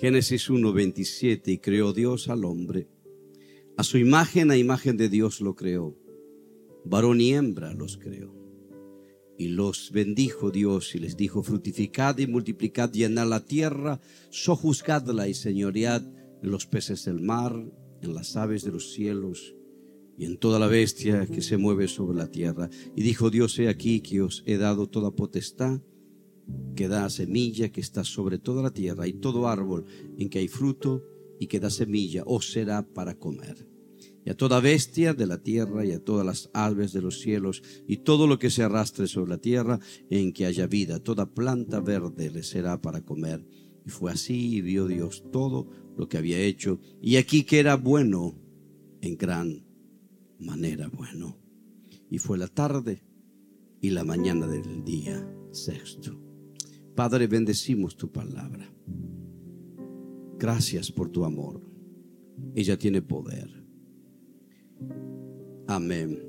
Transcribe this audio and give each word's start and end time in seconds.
Génesis 0.00 0.48
1:27, 0.48 1.52
y 1.52 1.58
creó 1.58 1.92
Dios 1.92 2.30
al 2.30 2.46
hombre. 2.46 2.88
A 3.76 3.84
su 3.84 3.98
imagen, 3.98 4.50
a 4.50 4.56
imagen 4.56 4.96
de 4.96 5.10
Dios 5.10 5.42
lo 5.42 5.54
creó. 5.54 5.94
Varón 6.86 7.20
y 7.20 7.34
hembra 7.34 7.74
los 7.74 7.98
creó. 7.98 8.34
Y 9.36 9.48
los 9.48 9.90
bendijo 9.92 10.50
Dios 10.50 10.94
y 10.94 11.00
les 11.00 11.18
dijo, 11.18 11.42
fructificad 11.42 12.16
y 12.16 12.26
multiplicad, 12.26 12.90
llenad 12.90 13.28
la 13.28 13.44
tierra, 13.44 14.00
sojuzgadla 14.30 15.28
y 15.28 15.34
señoread 15.34 16.02
en 16.42 16.50
los 16.50 16.64
peces 16.64 17.04
del 17.04 17.20
mar, 17.20 17.54
en 18.00 18.14
las 18.14 18.38
aves 18.38 18.64
de 18.64 18.72
los 18.72 18.94
cielos 18.94 19.54
y 20.16 20.24
en 20.24 20.38
toda 20.38 20.58
la 20.58 20.66
bestia 20.66 21.26
que 21.26 21.42
se 21.42 21.58
mueve 21.58 21.88
sobre 21.88 22.16
la 22.16 22.30
tierra. 22.30 22.70
Y 22.96 23.02
dijo 23.02 23.28
Dios, 23.28 23.58
he 23.58 23.68
aquí 23.68 24.00
que 24.00 24.22
os 24.22 24.44
he 24.46 24.56
dado 24.56 24.88
toda 24.88 25.10
potestad 25.10 25.82
que 26.74 26.88
da 26.88 27.10
semilla 27.10 27.70
que 27.70 27.80
está 27.80 28.04
sobre 28.04 28.38
toda 28.38 28.62
la 28.62 28.72
tierra 28.72 29.06
y 29.06 29.12
todo 29.12 29.48
árbol 29.48 29.84
en 30.16 30.30
que 30.30 30.38
hay 30.38 30.48
fruto 30.48 31.04
y 31.38 31.46
que 31.46 31.60
da 31.60 31.70
semilla 31.70 32.22
os 32.26 32.52
será 32.52 32.86
para 32.86 33.18
comer. 33.18 33.68
Y 34.24 34.30
a 34.30 34.36
toda 34.36 34.60
bestia 34.60 35.14
de 35.14 35.26
la 35.26 35.42
tierra 35.42 35.84
y 35.84 35.92
a 35.92 36.02
todas 36.02 36.26
las 36.26 36.50
aves 36.52 36.92
de 36.92 37.00
los 37.00 37.20
cielos 37.20 37.62
y 37.86 37.98
todo 37.98 38.26
lo 38.26 38.38
que 38.38 38.50
se 38.50 38.62
arrastre 38.62 39.06
sobre 39.06 39.30
la 39.30 39.38
tierra 39.38 39.80
en 40.10 40.32
que 40.32 40.46
haya 40.46 40.66
vida, 40.66 41.00
toda 41.00 41.32
planta 41.32 41.80
verde 41.80 42.30
le 42.30 42.42
será 42.42 42.80
para 42.80 43.02
comer. 43.02 43.46
Y 43.86 43.90
fue 43.90 44.12
así 44.12 44.56
y 44.56 44.60
vio 44.60 44.86
Dios 44.86 45.24
todo 45.32 45.68
lo 45.96 46.08
que 46.08 46.18
había 46.18 46.38
hecho 46.38 46.80
y 47.00 47.16
aquí 47.16 47.44
que 47.44 47.58
era 47.58 47.76
bueno 47.76 48.38
en 49.00 49.16
gran 49.16 49.66
manera 50.38 50.88
bueno. 50.88 51.38
Y 52.10 52.18
fue 52.18 52.38
la 52.38 52.48
tarde 52.48 53.02
y 53.80 53.90
la 53.90 54.04
mañana 54.04 54.46
del 54.46 54.84
día 54.84 55.26
sexto. 55.52 56.29
Padre, 57.00 57.26
bendecimos 57.28 57.96
tu 57.96 58.12
palabra. 58.12 58.70
Gracias 60.38 60.92
por 60.92 61.08
tu 61.08 61.24
amor. 61.24 61.62
Ella 62.54 62.76
tiene 62.76 63.00
poder. 63.00 63.48
Amén. 65.66 66.22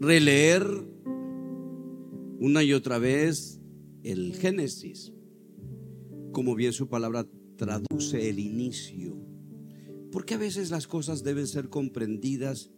Releer 0.00 0.66
una 2.40 2.64
y 2.64 2.72
otra 2.72 2.98
vez 2.98 3.60
el 4.02 4.34
Génesis, 4.34 5.12
como 6.32 6.54
bien 6.54 6.72
su 6.72 6.88
palabra 6.88 7.28
traduce 7.56 8.30
el 8.30 8.38
inicio. 8.38 9.14
Porque 10.10 10.32
a 10.32 10.38
veces 10.38 10.70
las 10.70 10.86
cosas 10.86 11.22
deben 11.22 11.46
ser 11.46 11.68
comprendidas 11.68 12.70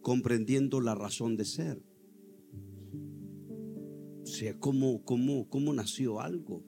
comprendiendo 0.00 0.80
la 0.80 0.94
razón 0.94 1.36
de 1.36 1.44
ser 1.44 1.82
sea, 4.36 4.58
¿cómo, 4.58 5.02
cómo, 5.02 5.48
cómo 5.48 5.72
nació 5.72 6.20
algo? 6.20 6.62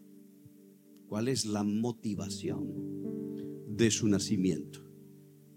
¿Cuál 1.07 1.29
es 1.29 1.45
la 1.45 1.65
motivación 1.65 2.67
de 3.69 3.91
su 3.91 4.09
nacimiento? 4.09 4.81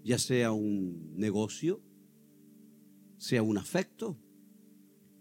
Ya 0.04 0.18
sea 0.18 0.52
un 0.52 1.14
negocio, 1.16 1.82
sea 3.16 3.42
un 3.42 3.56
afecto. 3.56 4.18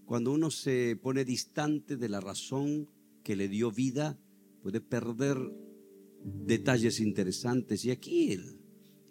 Cuando 0.05 0.33
uno 0.33 0.51
se 0.51 0.97
pone 1.01 1.23
distante 1.23 1.95
de 1.95 2.09
la 2.09 2.19
razón 2.19 2.89
que 3.23 3.37
le 3.37 3.47
dio 3.47 3.71
vida, 3.71 4.19
puede 4.61 4.81
perder 4.81 5.37
detalles 6.23 6.99
interesantes. 6.99 7.85
Y 7.85 7.91
aquí 7.91 8.33
el, 8.33 8.59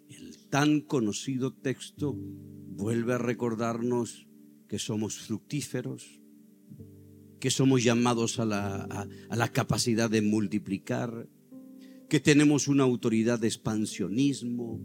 el 0.09 0.47
tan 0.49 0.81
conocido 0.81 1.51
texto 1.51 2.15
vuelve 2.15 3.13
a 3.13 3.17
recordarnos 3.17 4.27
que 4.67 4.77
somos 4.77 5.17
fructíferos, 5.17 6.20
que 7.41 7.49
somos 7.49 7.83
llamados 7.83 8.39
a 8.39 8.45
la, 8.45 9.07
a, 9.29 9.35
la 9.35 9.51
capacidad 9.51 10.09
de 10.09 10.21
multiplicar, 10.21 11.27
que 12.07 12.19
tenemos 12.19 12.67
una 12.67 12.83
autoridad 12.83 13.39
de 13.39 13.47
expansionismo, 13.47 14.79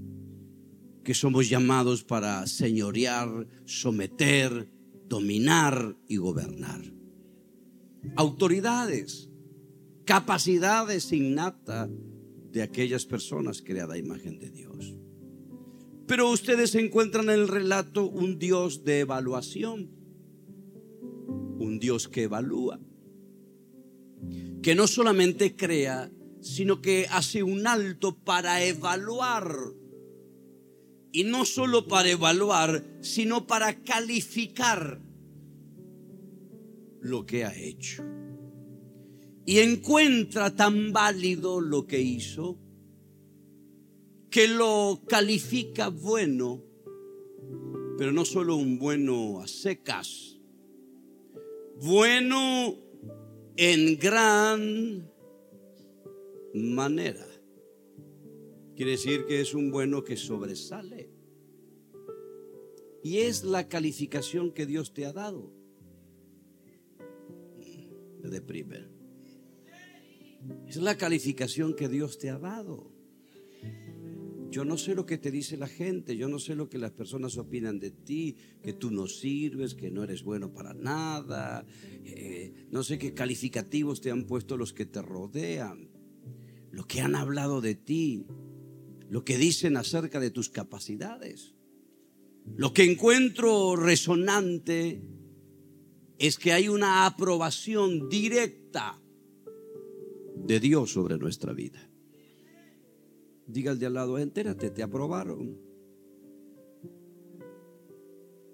que 1.05 1.13
somos 1.13 1.51
llamados 1.51 2.03
para 2.03 2.47
señorear, 2.47 3.47
someter, 3.67 4.71
dominar 5.07 5.97
y 6.09 6.17
gobernar. 6.17 6.81
Autoridades, 8.17 9.29
capacidades 10.07 11.13
innatas 11.13 11.91
de 12.53 12.63
aquellas 12.63 13.05
personas 13.05 13.61
creadas 13.61 13.97
a 13.97 13.99
imagen 13.99 14.39
de 14.39 14.51
Dios. 14.51 14.97
Pero 16.07 16.31
ustedes 16.31 16.75
encuentran 16.75 17.27
en 17.27 17.41
el 17.41 17.49
relato 17.49 18.09
un 18.09 18.39
Dios 18.39 18.83
de 18.83 19.01
evaluación 19.01 19.96
un 21.59 21.79
Dios 21.79 22.09
que 22.09 22.25
evalúa, 22.25 22.81
que 24.63 24.75
no 24.75 24.87
solamente 24.87 25.57
crea, 25.57 26.11
sino 26.41 26.81
que 26.81 27.07
hace 27.11 27.43
un 27.43 27.67
alto 27.67 28.17
para 28.17 28.65
evaluar. 28.65 29.57
Y 31.13 31.25
no 31.25 31.45
solo 31.45 31.89
para 31.89 32.11
evaluar, 32.11 32.85
sino 33.01 33.47
para 33.47 33.83
calificar 33.83 35.01
lo 37.01 37.25
que 37.25 37.45
ha 37.45 37.57
hecho. 37.57 38.05
Y 39.47 39.61
encuentra 39.61 40.55
tan 40.55 40.93
válido 40.93 41.61
lo 41.61 41.87
que 41.87 42.01
hizo 42.01 42.59
que 44.37 44.49
lo 44.49 45.01
califica 45.09 45.89
bueno, 45.89 46.63
pero 47.97 48.13
no 48.13 48.27
solo 48.27 48.57
un 48.57 48.79
bueno 48.79 49.41
a 49.41 49.49
secas, 49.49 50.36
bueno 51.83 52.77
en 53.57 53.99
gran 53.99 55.11
manera. 56.55 57.27
Quiere 58.75 58.93
decir 58.93 59.25
que 59.27 59.41
es 59.41 59.55
un 59.55 59.71
bueno 59.71 60.05
que 60.05 60.17
sobresale. 60.17 61.11
Y 63.03 63.19
es 63.19 63.45
la 63.45 63.69
calificación 63.69 64.53
que 64.53 64.67
Dios 64.67 64.93
te 64.93 65.07
ha 65.07 65.13
dado. 65.13 65.53
Me 68.21 68.29
deprime. 68.29 68.89
Es 70.67 70.77
la 70.77 70.97
calificación 70.97 71.75
que 71.75 71.89
Dios 71.89 72.19
te 72.19 72.31
ha 72.31 72.39
dado. 72.39 72.96
Yo 74.51 74.65
no 74.65 74.79
sé 74.79 74.95
lo 74.95 75.07
que 75.07 75.19
te 75.19 75.31
dice 75.31 75.57
la 75.57 75.67
gente, 75.67 76.17
yo 76.17 76.29
no 76.29 76.39
sé 76.39 76.55
lo 76.55 76.69
que 76.69 76.79
las 76.79 76.93
personas 76.93 77.37
opinan 77.37 77.79
de 77.79 77.91
ti, 77.91 78.37
que 78.63 78.73
tú 78.73 78.91
no 78.91 79.07
sirves, 79.07 79.75
que 79.75 79.91
no 79.91 80.03
eres 80.05 80.23
bueno 80.23 80.53
para 80.53 80.73
nada, 80.73 81.67
eh, 82.05 82.67
no 82.71 82.83
sé 82.83 82.99
qué 82.99 83.13
calificativos 83.13 84.01
te 84.01 84.11
han 84.11 84.25
puesto 84.25 84.57
los 84.57 84.73
que 84.73 84.87
te 84.87 85.03
rodean, 85.03 85.91
lo 86.71 86.87
que 86.87 87.01
han 87.01 87.15
hablado 87.17 87.61
de 87.61 87.75
ti, 87.75 88.27
lo 89.11 89.25
que 89.25 89.37
dicen 89.37 89.77
acerca 89.77 90.21
de 90.21 90.31
tus 90.31 90.49
capacidades. 90.49 91.55
Lo 92.55 92.73
que 92.73 92.85
encuentro 92.85 93.77
resonante 93.77 95.03
es 96.19 96.39
que 96.39 96.53
hay 96.53 96.69
una 96.69 97.07
aprobación 97.07 98.09
directa 98.09 99.03
de 100.37 100.61
Dios 100.61 100.93
sobre 100.93 101.19
nuestra 101.19 101.53
vida. 101.53 101.91
Diga 103.47 103.71
al 103.71 103.79
de 103.79 103.87
al 103.87 103.95
lado, 103.95 104.19
entérate, 104.19 104.71
te 104.71 104.83
aprobaron. 104.83 105.59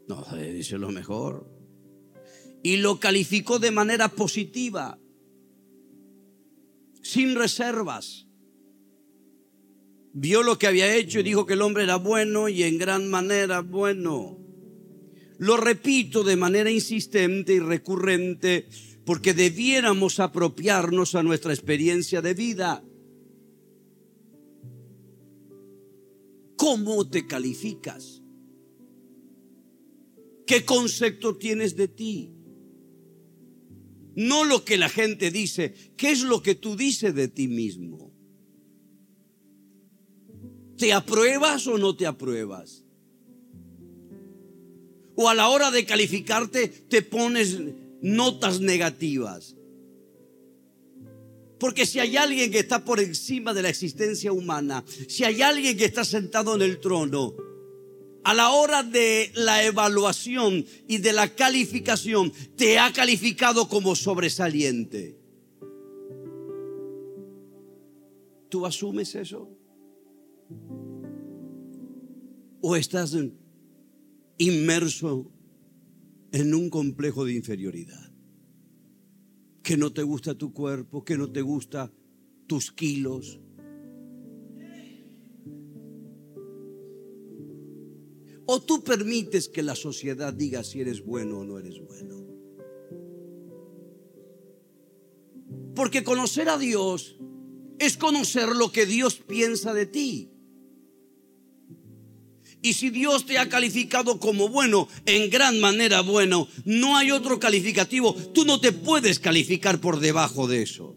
No, 0.08 0.24
eh, 0.36 0.52
dice 0.52 0.78
lo 0.78 0.90
mejor. 0.90 1.50
Y 2.62 2.76
lo 2.76 3.00
calificó 3.00 3.58
de 3.58 3.70
manera 3.70 4.08
positiva. 4.08 4.98
sin 7.04 7.34
reservas. 7.34 8.28
Vio 10.14 10.42
lo 10.42 10.56
que 10.56 10.68
había 10.68 10.94
hecho 10.94 11.18
y 11.18 11.24
dijo 11.24 11.46
que 11.46 11.54
el 11.54 11.62
hombre 11.62 11.82
era 11.82 11.96
bueno 11.96 12.48
y 12.48 12.62
en 12.62 12.78
gran 12.78 13.10
manera 13.10 13.60
bueno. 13.60 14.38
Lo 15.38 15.56
repito 15.56 16.22
de 16.22 16.36
manera 16.36 16.70
insistente 16.70 17.54
y 17.54 17.58
recurrente 17.58 18.68
porque 19.04 19.34
debiéramos 19.34 20.20
apropiarnos 20.20 21.16
a 21.16 21.22
nuestra 21.22 21.52
experiencia 21.52 22.22
de 22.22 22.34
vida. 22.34 22.84
¿Cómo 26.62 27.08
te 27.08 27.26
calificas? 27.26 28.22
¿Qué 30.46 30.64
concepto 30.64 31.36
tienes 31.36 31.74
de 31.74 31.88
ti? 31.88 32.30
No 34.14 34.44
lo 34.44 34.64
que 34.64 34.76
la 34.76 34.88
gente 34.88 35.32
dice, 35.32 35.74
¿qué 35.96 36.12
es 36.12 36.22
lo 36.22 36.40
que 36.40 36.54
tú 36.54 36.76
dices 36.76 37.16
de 37.16 37.26
ti 37.26 37.48
mismo? 37.48 38.14
¿Te 40.76 40.92
apruebas 40.92 41.66
o 41.66 41.78
no 41.78 41.96
te 41.96 42.06
apruebas? 42.06 42.84
O 45.16 45.28
a 45.28 45.34
la 45.34 45.48
hora 45.48 45.72
de 45.72 45.84
calificarte 45.84 46.68
te 46.68 47.02
pones 47.02 47.58
notas 48.02 48.60
negativas. 48.60 49.56
Porque 51.62 51.86
si 51.86 52.00
hay 52.00 52.16
alguien 52.16 52.50
que 52.50 52.58
está 52.58 52.84
por 52.84 52.98
encima 52.98 53.54
de 53.54 53.62
la 53.62 53.68
existencia 53.68 54.32
humana, 54.32 54.84
si 55.06 55.22
hay 55.22 55.42
alguien 55.42 55.76
que 55.76 55.84
está 55.84 56.04
sentado 56.04 56.56
en 56.56 56.62
el 56.62 56.80
trono, 56.80 57.36
a 58.24 58.34
la 58.34 58.50
hora 58.50 58.82
de 58.82 59.30
la 59.36 59.62
evaluación 59.62 60.66
y 60.88 60.98
de 60.98 61.12
la 61.12 61.36
calificación, 61.36 62.32
te 62.56 62.80
ha 62.80 62.92
calificado 62.92 63.68
como 63.68 63.94
sobresaliente. 63.94 65.16
¿Tú 68.48 68.66
asumes 68.66 69.14
eso? 69.14 69.48
¿O 72.60 72.74
estás 72.74 73.16
inmerso 74.36 75.30
en 76.32 76.54
un 76.54 76.68
complejo 76.70 77.24
de 77.24 77.34
inferioridad? 77.34 78.11
Que 79.62 79.76
no 79.76 79.92
te 79.92 80.02
gusta 80.02 80.34
tu 80.34 80.52
cuerpo, 80.52 81.04
que 81.04 81.16
no 81.16 81.30
te 81.30 81.40
gusta 81.40 81.92
tus 82.46 82.72
kilos, 82.72 83.40
¿O 88.46 88.60
tú 88.60 88.82
permites 88.82 89.48
que 89.48 89.62
la 89.62 89.76
sociedad 89.76 90.32
diga 90.32 90.64
si 90.64 90.80
eres 90.80 91.04
bueno 91.04 91.38
o 91.38 91.44
no 91.44 91.58
eres 91.58 91.80
bueno? 91.80 92.26
Porque 95.74 96.04
conocer 96.04 96.48
a 96.48 96.58
Dios 96.58 97.16
es 97.78 97.96
conocer 97.96 98.48
lo 98.48 98.70
que 98.72 98.84
Dios 98.84 99.16
piensa 99.16 99.72
de 99.72 99.86
ti. 99.86 100.31
Y 102.62 102.74
si 102.74 102.90
Dios 102.90 103.26
te 103.26 103.38
ha 103.38 103.48
calificado 103.48 104.20
como 104.20 104.48
bueno, 104.48 104.88
en 105.04 105.28
gran 105.30 105.60
manera 105.60 106.00
bueno, 106.00 106.48
no 106.64 106.96
hay 106.96 107.10
otro 107.10 107.40
calificativo. 107.40 108.14
Tú 108.14 108.44
no 108.44 108.60
te 108.60 108.72
puedes 108.72 109.18
calificar 109.18 109.80
por 109.80 109.98
debajo 109.98 110.46
de 110.46 110.62
eso 110.62 110.94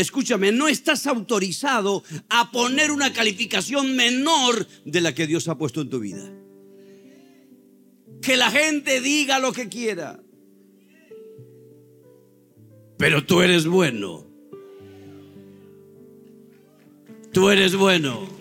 escúchame, 0.00 0.52
no 0.52 0.68
estás 0.68 1.06
autorizado 1.06 2.02
a 2.28 2.50
poner 2.50 2.90
una 2.90 3.12
calificación 3.12 3.94
menor 3.94 4.66
de 4.84 5.00
la 5.00 5.14
que 5.14 5.26
Dios 5.26 5.48
ha 5.48 5.58
puesto 5.58 5.80
en 5.80 5.90
tu 5.90 6.00
vida. 6.00 6.30
Que 8.22 8.36
la 8.36 8.50
gente 8.50 9.00
diga 9.00 9.38
lo 9.38 9.52
que 9.52 9.68
quiera. 9.68 10.20
Pero 12.98 13.24
tú 13.24 13.40
eres 13.40 13.66
bueno. 13.66 14.26
Tú 17.32 17.48
eres 17.48 17.74
bueno. 17.74 18.39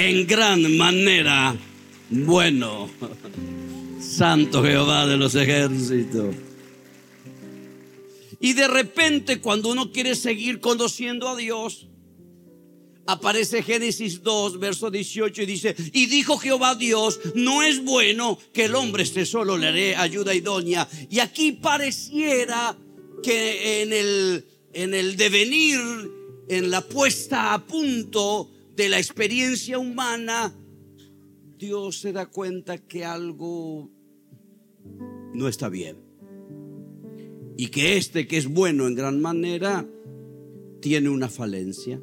En 0.00 0.28
gran 0.28 0.76
manera 0.76 1.56
bueno. 2.08 2.88
Santo 4.00 4.62
Jehová 4.62 5.06
de 5.08 5.16
los 5.16 5.34
ejércitos. 5.34 6.36
Y 8.38 8.52
de 8.52 8.68
repente 8.68 9.40
cuando 9.40 9.70
uno 9.70 9.90
quiere 9.90 10.14
seguir 10.14 10.60
conociendo 10.60 11.28
a 11.28 11.36
Dios, 11.36 11.88
aparece 13.06 13.64
Génesis 13.64 14.22
2, 14.22 14.60
verso 14.60 14.88
18 14.92 15.42
y 15.42 15.46
dice, 15.46 15.74
y 15.92 16.06
dijo 16.06 16.38
Jehová 16.38 16.76
Dios, 16.76 17.18
no 17.34 17.64
es 17.64 17.82
bueno 17.82 18.38
que 18.52 18.66
el 18.66 18.76
hombre 18.76 19.02
esté 19.02 19.26
solo, 19.26 19.58
le 19.58 19.66
haré 19.66 19.96
ayuda 19.96 20.32
idónea. 20.32 20.88
Y 21.10 21.18
aquí 21.18 21.50
pareciera 21.50 22.76
que 23.20 23.82
en 23.82 23.92
el, 23.92 24.44
en 24.72 24.94
el 24.94 25.16
devenir, 25.16 25.80
en 26.48 26.70
la 26.70 26.82
puesta 26.82 27.52
a 27.52 27.66
punto 27.66 28.48
de 28.78 28.88
la 28.88 28.98
experiencia 28.98 29.76
humana, 29.76 30.56
Dios 31.58 32.00
se 32.00 32.12
da 32.12 32.26
cuenta 32.26 32.78
que 32.78 33.04
algo 33.04 33.90
no 35.34 35.48
está 35.48 35.68
bien 35.68 35.96
y 37.56 37.66
que 37.70 37.96
este 37.96 38.28
que 38.28 38.36
es 38.36 38.46
bueno 38.46 38.86
en 38.86 38.94
gran 38.94 39.20
manera 39.20 39.84
tiene 40.80 41.08
una 41.08 41.28
falencia. 41.28 42.00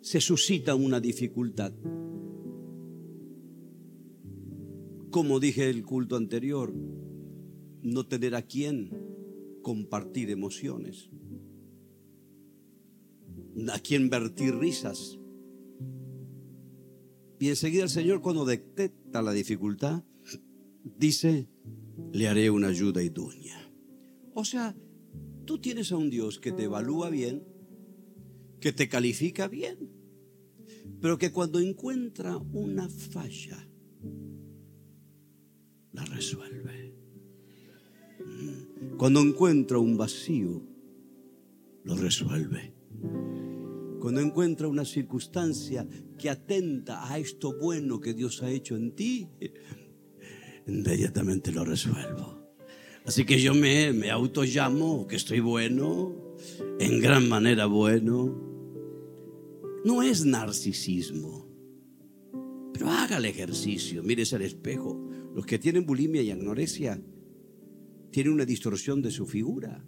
Se 0.00 0.22
suscita 0.22 0.74
una 0.74 1.00
dificultad. 1.00 1.74
Como 5.10 5.38
dije 5.38 5.68
el 5.68 5.84
culto 5.84 6.16
anterior, 6.16 6.72
no 7.82 8.06
tener 8.06 8.34
a 8.36 8.40
quien 8.40 8.90
compartir 9.60 10.30
emociones, 10.30 11.10
a 13.72 13.78
quien 13.78 14.10
vertir 14.10 14.56
risas. 14.56 15.18
Y 17.38 17.48
enseguida 17.48 17.84
el 17.84 17.90
Señor 17.90 18.20
cuando 18.20 18.44
detecta 18.44 19.22
la 19.22 19.32
dificultad, 19.32 20.04
dice, 20.84 21.48
le 22.12 22.28
haré 22.28 22.50
una 22.50 22.68
ayuda 22.68 23.02
idónea. 23.02 23.70
O 24.34 24.44
sea, 24.44 24.74
tú 25.44 25.58
tienes 25.58 25.92
a 25.92 25.96
un 25.96 26.10
Dios 26.10 26.38
que 26.38 26.52
te 26.52 26.64
evalúa 26.64 27.10
bien, 27.10 27.44
que 28.60 28.72
te 28.72 28.88
califica 28.88 29.48
bien, 29.48 29.90
pero 31.00 31.18
que 31.18 31.32
cuando 31.32 31.60
encuentra 31.60 32.36
una 32.36 32.88
falla, 32.88 33.68
la 35.92 36.04
resuelve. 36.06 36.94
Mm. 38.24 38.96
Cuando 38.96 39.20
encuentra 39.20 39.78
un 39.78 39.96
vacío, 39.96 40.62
lo 41.84 41.96
resuelve. 41.96 42.73
Cuando 44.00 44.20
encuentra 44.20 44.68
una 44.68 44.84
circunstancia 44.84 45.86
que 46.18 46.28
atenta 46.28 47.10
a 47.10 47.18
esto 47.18 47.58
bueno 47.58 48.00
que 48.00 48.12
Dios 48.12 48.42
ha 48.42 48.50
hecho 48.50 48.76
en 48.76 48.94
ti, 48.94 49.28
inmediatamente 50.66 51.52
lo 51.52 51.64
resuelvo. 51.64 52.44
Así 53.04 53.24
que 53.24 53.40
yo 53.40 53.54
me, 53.54 54.10
auto 54.10 54.44
llamo 54.44 55.06
que 55.06 55.16
estoy 55.16 55.40
bueno, 55.40 56.36
en 56.78 57.00
gran 57.00 57.28
manera 57.28 57.66
bueno. 57.66 58.34
No 59.84 60.02
es 60.02 60.24
narcisismo, 60.24 61.46
pero 62.72 62.90
haga 62.90 63.18
el 63.18 63.26
ejercicio, 63.26 64.02
mírese 64.02 64.36
al 64.36 64.42
espejo. 64.42 65.08
Los 65.34 65.44
que 65.44 65.58
tienen 65.58 65.84
bulimia 65.84 66.22
y 66.22 66.30
anorexia 66.30 67.02
tienen 68.10 68.32
una 68.32 68.46
distorsión 68.46 69.02
de 69.02 69.10
su 69.10 69.26
figura. 69.26 69.84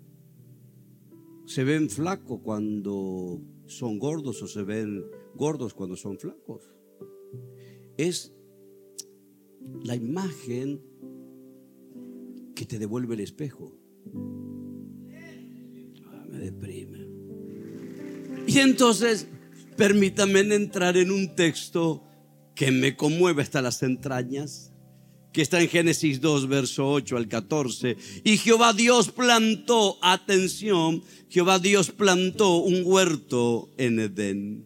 Se 1.46 1.64
ven 1.64 1.88
flacos 1.88 2.40
cuando 2.42 3.40
son 3.66 3.98
gordos 3.98 4.42
o 4.42 4.46
se 4.46 4.62
ven 4.62 5.04
gordos 5.34 5.74
cuando 5.74 5.96
son 5.96 6.18
flacos. 6.18 6.70
Es 7.96 8.32
la 9.82 9.94
imagen 9.94 10.82
que 12.54 12.66
te 12.66 12.78
devuelve 12.78 13.14
el 13.14 13.20
espejo. 13.20 13.78
Ah, 16.06 16.26
me 16.28 16.38
deprime. 16.38 17.06
Y 18.46 18.58
entonces, 18.58 19.26
permítame 19.76 20.40
entrar 20.40 20.96
en 20.96 21.10
un 21.10 21.34
texto 21.34 22.02
que 22.54 22.72
me 22.72 22.96
conmueve 22.96 23.42
hasta 23.42 23.60
las 23.60 23.82
entrañas, 23.82 24.72
que 25.36 25.42
está 25.42 25.60
en 25.60 25.68
Génesis 25.68 26.22
2, 26.22 26.48
verso 26.48 26.88
8 26.88 27.14
al 27.14 27.28
14. 27.28 27.98
Y 28.24 28.38
Jehová 28.38 28.72
Dios 28.72 29.10
plantó, 29.10 29.98
atención, 30.00 31.02
Jehová 31.28 31.58
Dios 31.58 31.90
plantó 31.90 32.56
un 32.56 32.80
huerto 32.82 33.68
en 33.76 34.00
Edén, 34.00 34.64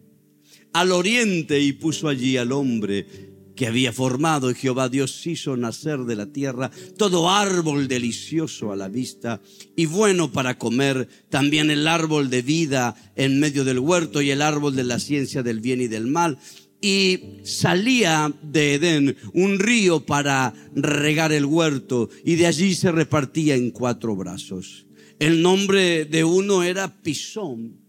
al 0.71 0.93
oriente, 0.93 1.59
y 1.59 1.73
puso 1.73 2.07
allí 2.07 2.37
al 2.37 2.53
hombre 2.53 3.05
que 3.53 3.67
había 3.67 3.91
formado 3.91 4.49
y 4.49 4.55
Jehová 4.55 4.87
Dios 4.87 5.27
hizo 5.27 5.57
nacer 5.57 5.99
de 5.99 6.15
la 6.15 6.27
tierra 6.27 6.71
todo 6.97 7.29
árbol 7.29 7.87
delicioso 7.87 8.71
a 8.71 8.75
la 8.75 8.87
vista 8.87 9.41
y 9.75 9.85
bueno 9.85 10.31
para 10.31 10.57
comer, 10.57 11.07
también 11.29 11.69
el 11.69 11.87
árbol 11.87 12.29
de 12.29 12.41
vida 12.41 12.95
en 13.15 13.39
medio 13.39 13.63
del 13.63 13.79
huerto 13.79 14.21
y 14.21 14.31
el 14.31 14.41
árbol 14.41 14.75
de 14.75 14.85
la 14.85 14.99
ciencia 14.99 15.43
del 15.43 15.59
bien 15.59 15.81
y 15.81 15.87
del 15.87 16.07
mal. 16.07 16.39
Y 16.81 17.39
salía 17.43 18.33
de 18.41 18.73
Edén 18.73 19.15
un 19.33 19.59
río 19.59 20.03
para 20.05 20.53
regar 20.73 21.31
el 21.31 21.45
huerto 21.45 22.09
y 22.25 22.35
de 22.35 22.47
allí 22.47 22.73
se 22.73 22.91
repartía 22.91 23.55
en 23.55 23.69
cuatro 23.69 24.15
brazos. 24.15 24.87
El 25.19 25.43
nombre 25.43 26.05
de 26.05 26.23
uno 26.23 26.63
era 26.63 27.01
Pisón. 27.03 27.79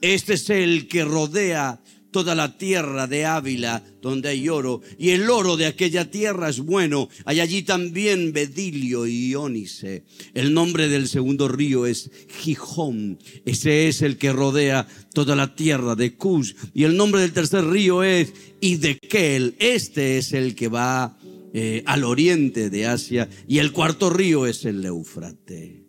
Este 0.00 0.34
es 0.34 0.50
el 0.50 0.88
que 0.88 1.04
rodea 1.04 1.80
toda 2.16 2.34
la 2.34 2.56
tierra 2.56 3.06
de 3.06 3.26
Ávila 3.26 3.84
donde 4.00 4.30
hay 4.30 4.48
oro. 4.48 4.80
Y 4.98 5.10
el 5.10 5.28
oro 5.28 5.58
de 5.58 5.66
aquella 5.66 6.10
tierra 6.10 6.48
es 6.48 6.60
bueno. 6.60 7.10
Hay 7.26 7.40
allí 7.40 7.62
también 7.62 8.32
bedilio 8.32 9.06
y 9.06 9.34
ónice. 9.34 10.02
El 10.32 10.54
nombre 10.54 10.88
del 10.88 11.08
segundo 11.08 11.46
río 11.46 11.84
es 11.84 12.10
Gijón. 12.40 13.18
Ese 13.44 13.88
es 13.88 14.00
el 14.00 14.16
que 14.16 14.32
rodea 14.32 14.88
toda 15.12 15.36
la 15.36 15.54
tierra 15.54 15.94
de 15.94 16.14
Cus. 16.14 16.56
Y 16.72 16.84
el 16.84 16.96
nombre 16.96 17.20
del 17.20 17.34
tercer 17.34 17.66
río 17.66 18.02
es 18.02 18.32
Idekel. 18.62 19.54
Este 19.58 20.16
es 20.16 20.32
el 20.32 20.54
que 20.54 20.68
va 20.68 21.18
eh, 21.52 21.82
al 21.84 22.04
oriente 22.04 22.70
de 22.70 22.86
Asia. 22.86 23.28
Y 23.46 23.58
el 23.58 23.72
cuarto 23.72 24.08
río 24.08 24.46
es 24.46 24.64
el 24.64 24.82
Eufrate. 24.86 25.84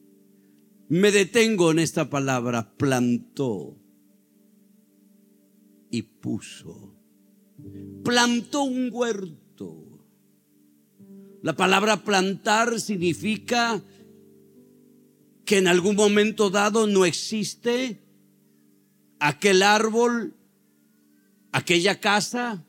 Me 0.90 1.10
detengo 1.14 1.72
en 1.72 1.80
esta 1.80 2.10
palabra, 2.10 2.74
plantó 2.76 3.77
y 5.90 6.02
puso. 6.04 6.96
Plantó 8.04 8.64
un 8.64 8.90
huerto. 8.92 10.06
La 11.42 11.56
palabra 11.56 12.04
plantar 12.04 12.80
significa 12.80 13.82
que 15.46 15.58
en 15.58 15.68
algún 15.68 15.96
momento 15.96 16.50
dado 16.50 16.88
no 16.88 17.06
existe 17.06 18.02
aquel 19.20 19.64
árbol, 19.64 20.36
aquella 21.52 22.00
casa, 22.00 22.66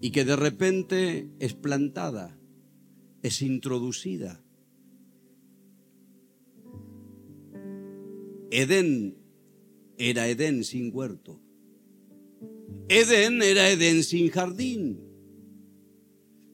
y 0.00 0.10
que 0.10 0.24
de 0.24 0.36
repente 0.36 1.30
es 1.38 1.54
plantada, 1.54 2.38
es 3.22 3.42
introducida. 3.42 4.42
Edén 8.50 9.18
era 9.98 10.28
Edén 10.28 10.64
sin 10.64 10.94
huerto. 10.94 11.40
Edén 12.88 13.42
era 13.42 13.70
Edén 13.70 14.02
sin 14.02 14.30
jardín. 14.30 15.00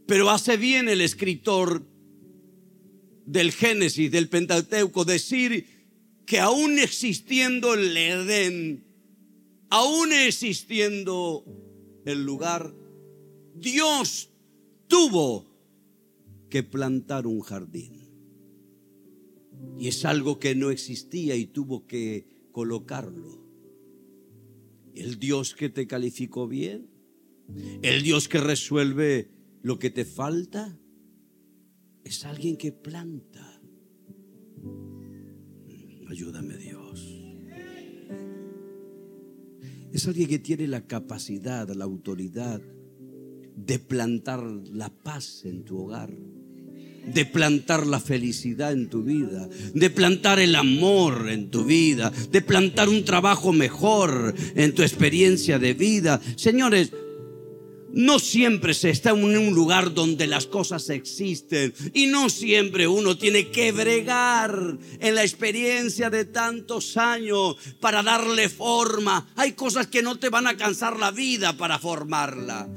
Pero 0.07 0.31
hace 0.31 0.57
bien 0.57 0.89
el 0.89 1.01
escritor 1.01 1.87
del 3.25 3.53
Génesis, 3.53 4.11
del 4.11 4.29
Pentateuco, 4.29 5.05
decir 5.05 5.67
que 6.27 6.41
aún 6.41 6.79
existiendo 6.79 7.75
el 7.75 7.97
Edén, 7.97 8.85
aún 9.71 10.13
existiendo 10.13 11.45
el 12.05 12.25
lugar, 12.25 12.75
Dios 13.55 14.31
tuvo 14.89 15.47
que 16.51 16.63
plantar 16.63 17.27
un 17.27 17.41
jardín. 17.41 18.05
Y 19.79 19.89
es 19.89 20.05
algo 20.05 20.39
que 20.39 20.55
no 20.55 20.71
existía 20.71 21.35
y 21.35 21.47
tuvo 21.47 21.87
que 21.87 22.49
colocarlo. 22.53 23.43
El 24.95 25.19
Dios 25.19 25.55
que 25.55 25.69
te 25.69 25.87
calificó 25.87 26.47
bien, 26.47 26.89
el 27.83 28.03
Dios 28.03 28.29
que 28.29 28.41
resuelve 28.41 29.31
lo 29.63 29.79
que 29.79 29.91
te 29.91 30.05
falta, 30.05 30.79
es 32.05 32.25
alguien 32.25 32.57
que 32.57 32.73
planta. 32.73 33.61
Ayúdame 36.09 36.57
Dios. 36.57 37.25
Es 39.93 40.07
alguien 40.07 40.29
que 40.29 40.39
tiene 40.39 40.67
la 40.69 40.87
capacidad, 40.87 41.69
la 41.69 41.85
autoridad 41.85 42.61
de 43.57 43.79
plantar 43.79 44.43
la 44.43 44.91
paz 44.91 45.45
en 45.45 45.65
tu 45.65 45.79
hogar 45.79 46.15
de 47.07 47.25
plantar 47.27 47.87
la 47.87 48.01
felicidad 48.01 48.73
en 48.73 48.89
tu 48.89 49.03
vida, 49.03 49.49
de 49.75 49.91
plantar 49.91 50.39
el 50.39 50.55
amor 50.57 51.29
en 51.29 51.51
tu 51.51 51.65
vida, 51.65 52.13
de 52.31 52.43
plantar 52.43 52.89
un 52.89 53.05
trabajo 53.05 53.53
mejor 53.53 54.35
en 54.55 54.75
tu 54.75 54.83
experiencia 54.83 55.59
de 55.59 55.75
vida. 55.75 56.21
Señores, 56.37 56.93
no 57.95 58.19
siempre 58.19 58.75
se 58.75 58.91
está 58.91 59.11
en 59.11 59.25
un 59.25 59.55
lugar 59.55 59.95
donde 59.95 60.27
las 60.27 60.47
cosas 60.47 60.91
existen 60.91 61.73
y 61.93 62.07
no 62.07 62.29
siempre 62.29 62.89
uno 62.89 63.17
tiene 63.17 63.49
que 63.51 63.73
bregar 63.73 64.79
en 64.99 65.15
la 65.15 65.23
experiencia 65.23 66.11
de 66.11 66.25
tantos 66.25 66.97
años 66.97 67.57
para 67.81 68.03
darle 68.03 68.49
forma. 68.49 69.29
Hay 69.37 69.53
cosas 69.53 69.87
que 69.87 70.03
no 70.03 70.19
te 70.19 70.29
van 70.29 70.47
a 70.47 70.57
cansar 70.57 70.99
la 70.99 71.13
vida 71.13 71.57
para 71.57 71.79
formarla. 71.79 72.69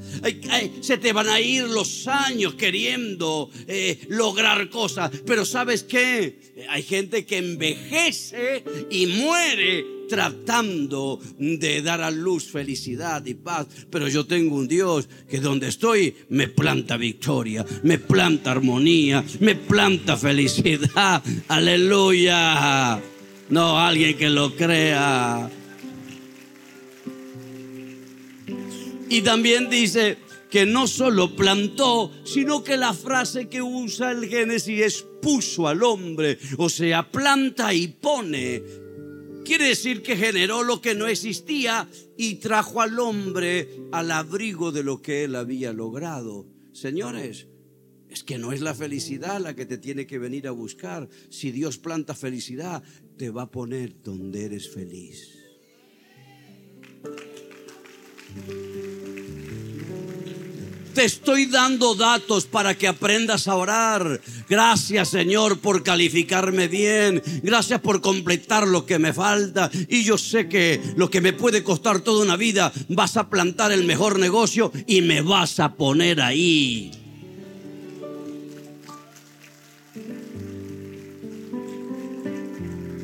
se 0.80 0.98
te 0.98 1.12
van 1.12 1.28
a 1.28 1.40
ir 1.40 1.64
los 1.64 2.06
años 2.06 2.54
queriendo 2.54 3.50
eh, 3.66 4.06
lograr 4.08 4.70
cosas. 4.70 5.10
Pero 5.26 5.44
sabes 5.44 5.82
qué? 5.82 6.66
Hay 6.68 6.82
gente 6.82 7.26
que 7.26 7.38
envejece 7.38 8.64
y 8.90 9.06
muere 9.06 9.97
tratando 10.08 11.20
de 11.38 11.82
dar 11.82 12.00
a 12.00 12.10
luz 12.10 12.50
felicidad 12.50 13.24
y 13.26 13.34
paz, 13.34 13.66
pero 13.90 14.08
yo 14.08 14.26
tengo 14.26 14.56
un 14.56 14.66
Dios 14.66 15.08
que 15.28 15.38
donde 15.38 15.68
estoy 15.68 16.14
me 16.30 16.48
planta 16.48 16.96
victoria, 16.96 17.64
me 17.82 17.98
planta 17.98 18.50
armonía, 18.50 19.24
me 19.40 19.54
planta 19.54 20.16
felicidad. 20.16 21.22
Aleluya. 21.48 23.00
No, 23.50 23.78
alguien 23.78 24.16
que 24.16 24.28
lo 24.28 24.54
crea. 24.54 25.50
Y 29.10 29.22
también 29.22 29.70
dice 29.70 30.18
que 30.50 30.66
no 30.66 30.86
solo 30.86 31.34
plantó, 31.34 32.10
sino 32.24 32.62
que 32.62 32.76
la 32.76 32.92
frase 32.92 33.48
que 33.48 33.62
usa 33.62 34.10
el 34.12 34.28
Génesis 34.28 34.80
es 34.80 35.06
puso 35.20 35.68
al 35.68 35.82
hombre, 35.82 36.38
o 36.56 36.68
sea, 36.68 37.10
planta 37.10 37.74
y 37.74 37.88
pone 37.88 38.62
Quiere 39.48 39.68
decir 39.68 40.02
que 40.02 40.14
generó 40.14 40.62
lo 40.62 40.82
que 40.82 40.94
no 40.94 41.06
existía 41.06 41.88
y 42.18 42.34
trajo 42.34 42.82
al 42.82 42.98
hombre 42.98 43.66
al 43.92 44.10
abrigo 44.10 44.72
de 44.72 44.82
lo 44.82 45.00
que 45.00 45.24
él 45.24 45.34
había 45.34 45.72
logrado. 45.72 46.46
Señores, 46.74 47.46
es 48.10 48.22
que 48.24 48.36
no 48.36 48.52
es 48.52 48.60
la 48.60 48.74
felicidad 48.74 49.40
la 49.40 49.56
que 49.56 49.64
te 49.64 49.78
tiene 49.78 50.06
que 50.06 50.18
venir 50.18 50.48
a 50.48 50.50
buscar. 50.50 51.08
Si 51.30 51.50
Dios 51.50 51.78
planta 51.78 52.14
felicidad, 52.14 52.82
te 53.16 53.30
va 53.30 53.44
a 53.44 53.50
poner 53.50 54.02
donde 54.02 54.44
eres 54.44 54.68
feliz. 54.68 55.38
Te 60.98 61.04
estoy 61.04 61.46
dando 61.46 61.94
datos 61.94 62.46
para 62.46 62.74
que 62.74 62.88
aprendas 62.88 63.46
a 63.46 63.54
orar. 63.54 64.20
Gracias 64.48 65.10
Señor 65.10 65.60
por 65.60 65.84
calificarme 65.84 66.66
bien. 66.66 67.22
Gracias 67.44 67.80
por 67.80 68.00
completar 68.00 68.66
lo 68.66 68.84
que 68.84 68.98
me 68.98 69.12
falta. 69.12 69.70
Y 69.88 70.02
yo 70.02 70.18
sé 70.18 70.48
que 70.48 70.82
lo 70.96 71.08
que 71.08 71.20
me 71.20 71.32
puede 71.32 71.62
costar 71.62 72.00
toda 72.00 72.24
una 72.24 72.34
vida, 72.34 72.72
vas 72.88 73.16
a 73.16 73.30
plantar 73.30 73.70
el 73.70 73.84
mejor 73.84 74.18
negocio 74.18 74.72
y 74.88 75.02
me 75.02 75.22
vas 75.22 75.60
a 75.60 75.74
poner 75.74 76.20
ahí. 76.20 76.90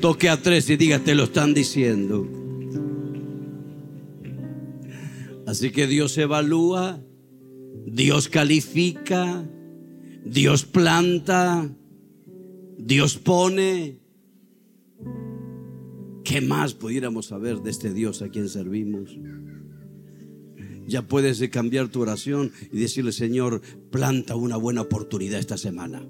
Toque 0.01 0.29
a 0.31 0.43
tres 0.43 0.69
y 0.69 0.77
diga, 0.77 0.99
te 0.99 1.15
lo 1.15 1.23
están 1.23 1.55
diciendo. 1.55 2.27
Así 5.47 5.71
que 5.71 5.87
Dios 5.87 6.19
evalúa 6.19 7.01
Dios 7.87 8.29
califica, 8.29 9.45
Dios 10.25 10.65
planta, 10.65 11.71
Dios 12.79 13.19
pone. 13.19 14.01
¿Qué 16.25 16.41
más 16.41 16.73
pudiéramos 16.75 17.27
saber 17.27 17.59
de 17.59 17.71
este 17.71 17.93
Dios 17.93 18.23
a 18.23 18.31
quien 18.31 18.49
servimos? 18.49 19.17
Ya 20.87 21.03
puedes 21.03 21.47
cambiar 21.51 21.89
tu 21.89 22.01
oración 22.01 22.53
y 22.73 22.79
decirle, 22.79 23.13
Señor, 23.13 23.61
planta 23.91 24.35
una 24.35 24.57
buena 24.57 24.83
oportunidad 24.83 25.39
esta 25.39 25.59
semana. 25.59 26.03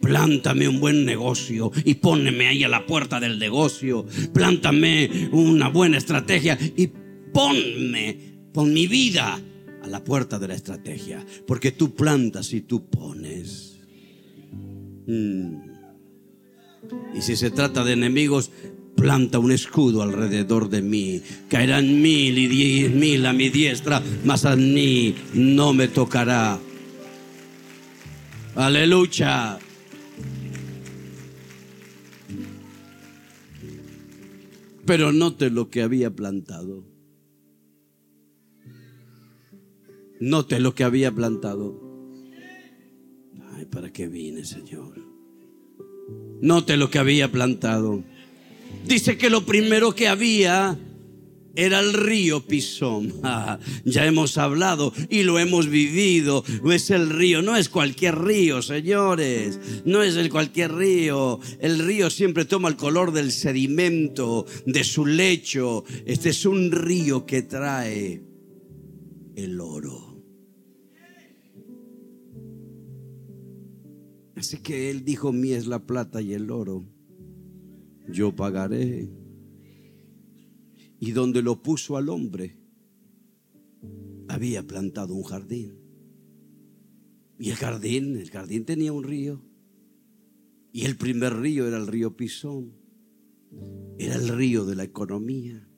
Plántame 0.00 0.68
un 0.68 0.80
buen 0.80 1.06
negocio 1.06 1.72
y 1.84 1.94
póneme 1.94 2.48
ahí 2.48 2.62
a 2.62 2.68
la 2.68 2.84
puerta 2.84 3.20
del 3.20 3.38
negocio. 3.38 4.04
Plántame 4.34 5.30
una 5.32 5.68
buena 5.68 5.96
estrategia 5.96 6.58
y 6.76 6.90
ponme, 7.32 8.34
con 8.52 8.72
mi 8.72 8.86
vida 8.86 9.40
a 9.84 9.86
la 9.86 10.02
puerta 10.02 10.38
de 10.38 10.48
la 10.48 10.54
estrategia, 10.54 11.24
porque 11.46 11.70
tú 11.70 11.94
plantas 11.94 12.54
y 12.54 12.62
tú 12.62 12.88
pones. 12.88 13.76
Mm. 15.06 15.56
Y 17.14 17.20
si 17.20 17.36
se 17.36 17.50
trata 17.50 17.84
de 17.84 17.92
enemigos, 17.92 18.50
planta 18.96 19.38
un 19.38 19.52
escudo 19.52 20.02
alrededor 20.02 20.70
de 20.70 20.80
mí. 20.80 21.20
Caerán 21.48 22.00
mil 22.00 22.38
y 22.38 22.46
diez 22.46 22.90
mil 22.92 23.26
a 23.26 23.34
mi 23.34 23.50
diestra, 23.50 24.02
mas 24.24 24.46
a 24.46 24.56
mí 24.56 25.14
no 25.34 25.74
me 25.74 25.88
tocará. 25.88 26.58
Aleluya. 28.54 29.58
Pero 34.86 35.12
note 35.12 35.50
lo 35.50 35.68
que 35.68 35.82
había 35.82 36.10
plantado. 36.10 36.93
Note 40.20 40.60
lo 40.60 40.74
que 40.74 40.84
había 40.84 41.12
plantado. 41.12 41.80
Ay, 43.54 43.64
¿para 43.66 43.92
qué 43.92 44.06
vine, 44.08 44.44
Señor? 44.44 44.94
Note 46.40 46.76
lo 46.76 46.90
que 46.90 46.98
había 46.98 47.30
plantado. 47.32 48.02
Dice 48.86 49.16
que 49.16 49.30
lo 49.30 49.44
primero 49.44 49.94
que 49.94 50.08
había 50.08 50.78
era 51.56 51.80
el 51.80 51.92
río 51.92 52.46
Pisón. 52.46 53.12
Ah, 53.26 53.58
ya 53.84 54.06
hemos 54.06 54.36
hablado 54.36 54.92
y 55.08 55.22
lo 55.22 55.38
hemos 55.38 55.68
vivido. 55.68 56.44
Es 56.70 56.90
el 56.90 57.08
río, 57.10 57.42
no 57.42 57.56
es 57.56 57.68
cualquier 57.68 58.18
río, 58.18 58.60
señores. 58.62 59.58
No 59.84 60.02
es 60.02 60.16
el 60.16 60.28
cualquier 60.28 60.74
río. 60.74 61.40
El 61.58 61.78
río 61.78 62.10
siempre 62.10 62.44
toma 62.44 62.68
el 62.68 62.76
color 62.76 63.12
del 63.12 63.32
sedimento, 63.32 64.46
de 64.66 64.84
su 64.84 65.06
lecho. 65.06 65.84
Este 66.04 66.30
es 66.30 66.44
un 66.44 66.70
río 66.70 67.24
que 67.24 67.42
trae 67.42 68.33
el 69.36 69.60
oro. 69.60 70.22
Así 74.36 74.58
que 74.62 74.90
él 74.90 75.04
dijo, 75.04 75.32
mí 75.32 75.52
es 75.52 75.66
la 75.66 75.86
plata 75.86 76.20
y 76.20 76.34
el 76.34 76.50
oro. 76.50 76.84
Yo 78.08 78.34
pagaré 78.34 79.10
y 81.04 81.12
donde 81.12 81.42
lo 81.42 81.62
puso 81.62 81.98
al 81.98 82.08
hombre, 82.08 82.56
había 84.28 84.66
plantado 84.66 85.14
un 85.14 85.24
jardín. 85.24 85.78
Y 87.38 87.50
el 87.50 87.56
jardín, 87.56 88.16
el 88.16 88.30
jardín 88.30 88.64
tenía 88.64 88.90
un 88.92 89.04
río. 89.04 89.44
Y 90.72 90.86
el 90.86 90.96
primer 90.96 91.34
río 91.34 91.66
era 91.66 91.76
el 91.76 91.86
río 91.86 92.16
Pisón. 92.16 92.72
Era 93.98 94.14
el 94.14 94.28
río 94.28 94.64
de 94.64 94.76
la 94.76 94.84
economía. 94.84 95.68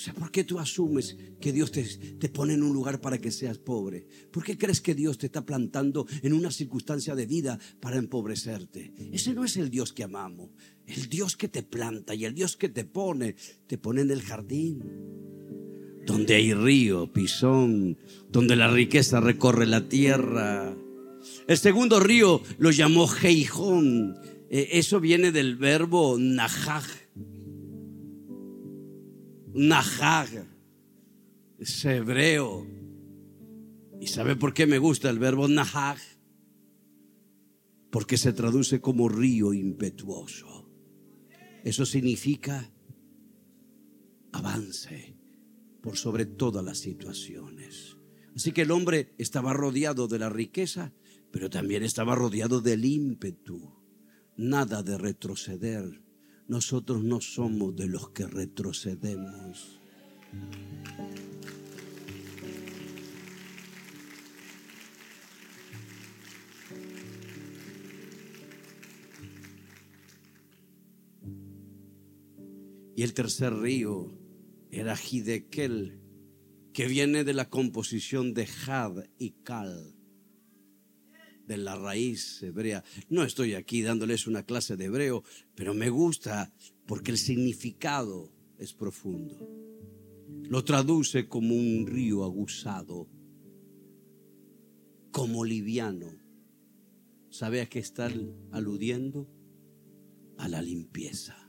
O 0.00 0.02
sea, 0.02 0.14
¿por 0.14 0.30
qué 0.30 0.44
tú 0.44 0.58
asumes 0.58 1.18
que 1.42 1.52
Dios 1.52 1.72
te, 1.72 1.84
te, 2.18 2.30
pone 2.30 2.54
en 2.54 2.62
un 2.62 2.72
lugar 2.72 3.02
para 3.02 3.18
que 3.18 3.30
seas 3.30 3.58
pobre? 3.58 4.06
¿Por 4.32 4.42
qué 4.42 4.56
crees 4.56 4.80
que 4.80 4.94
Dios 4.94 5.18
te 5.18 5.26
está 5.26 5.44
plantando 5.44 6.06
en 6.22 6.32
una 6.32 6.50
circunstancia 6.50 7.14
de 7.14 7.26
vida 7.26 7.58
para 7.80 7.98
empobrecerte? 7.98 8.94
Ese 9.12 9.34
no 9.34 9.44
es 9.44 9.58
el 9.58 9.68
Dios 9.68 9.92
que 9.92 10.02
amamos. 10.02 10.52
El 10.86 11.10
Dios 11.10 11.36
que 11.36 11.48
te 11.48 11.62
planta 11.62 12.14
y 12.14 12.24
el 12.24 12.32
Dios 12.32 12.56
que 12.56 12.70
te 12.70 12.86
pone, 12.86 13.36
te 13.66 13.76
pone 13.76 14.00
en 14.00 14.10
el 14.10 14.22
jardín. 14.22 14.82
Donde 16.06 16.34
hay 16.34 16.54
río, 16.54 17.12
pisón, 17.12 17.98
donde 18.30 18.56
la 18.56 18.70
riqueza 18.70 19.20
recorre 19.20 19.66
la 19.66 19.86
tierra. 19.86 20.74
El 21.46 21.58
segundo 21.58 22.00
río 22.00 22.40
lo 22.56 22.70
llamó 22.70 23.06
Geijón. 23.06 24.16
Eh, 24.48 24.66
eso 24.72 24.98
viene 24.98 25.30
del 25.30 25.56
verbo 25.56 26.16
nahaj 26.18 26.99
Nahag. 29.54 30.46
Es 31.58 31.84
hebreo. 31.84 32.66
¿Y 34.00 34.06
sabe 34.06 34.36
por 34.36 34.54
qué 34.54 34.66
me 34.66 34.78
gusta 34.78 35.10
el 35.10 35.18
verbo 35.18 35.48
Nahag? 35.48 35.98
Porque 37.90 38.16
se 38.16 38.32
traduce 38.32 38.80
como 38.80 39.08
río 39.08 39.52
impetuoso. 39.52 40.70
Eso 41.64 41.84
significa 41.84 42.72
avance 44.32 45.16
por 45.82 45.96
sobre 45.96 46.24
todas 46.26 46.64
las 46.64 46.78
situaciones. 46.78 47.96
Así 48.34 48.52
que 48.52 48.62
el 48.62 48.70
hombre 48.70 49.14
estaba 49.18 49.52
rodeado 49.52 50.08
de 50.08 50.18
la 50.18 50.30
riqueza, 50.30 50.94
pero 51.30 51.50
también 51.50 51.82
estaba 51.82 52.14
rodeado 52.14 52.60
del 52.60 52.84
ímpetu. 52.84 53.76
Nada 54.36 54.82
de 54.82 54.96
retroceder, 54.96 56.02
nosotros 56.50 57.04
no 57.04 57.20
somos 57.20 57.76
de 57.76 57.86
los 57.86 58.10
que 58.10 58.26
retrocedemos. 58.26 59.80
Y 72.96 73.02
el 73.04 73.14
tercer 73.14 73.54
río 73.54 74.12
era 74.72 74.96
Hidekel, 74.96 76.00
que 76.72 76.86
viene 76.88 77.22
de 77.22 77.32
la 77.32 77.48
composición 77.48 78.34
de 78.34 78.48
Had 78.66 79.04
y 79.18 79.30
Kal 79.44 79.99
de 81.50 81.56
la 81.56 81.74
raíz 81.74 82.40
hebrea. 82.44 82.84
No 83.08 83.24
estoy 83.24 83.54
aquí 83.54 83.82
dándoles 83.82 84.28
una 84.28 84.44
clase 84.44 84.76
de 84.76 84.84
hebreo, 84.84 85.24
pero 85.56 85.74
me 85.74 85.90
gusta 85.90 86.54
porque 86.86 87.10
el 87.10 87.18
significado 87.18 88.32
es 88.56 88.72
profundo. 88.72 89.50
Lo 90.44 90.62
traduce 90.62 91.26
como 91.26 91.56
un 91.56 91.88
río 91.88 92.22
aguzado, 92.22 93.08
como 95.10 95.44
liviano. 95.44 96.12
¿Sabe 97.30 97.62
a 97.62 97.68
qué 97.68 97.80
está 97.80 98.08
aludiendo? 98.52 99.28
A 100.38 100.46
la 100.46 100.62
limpieza 100.62 101.39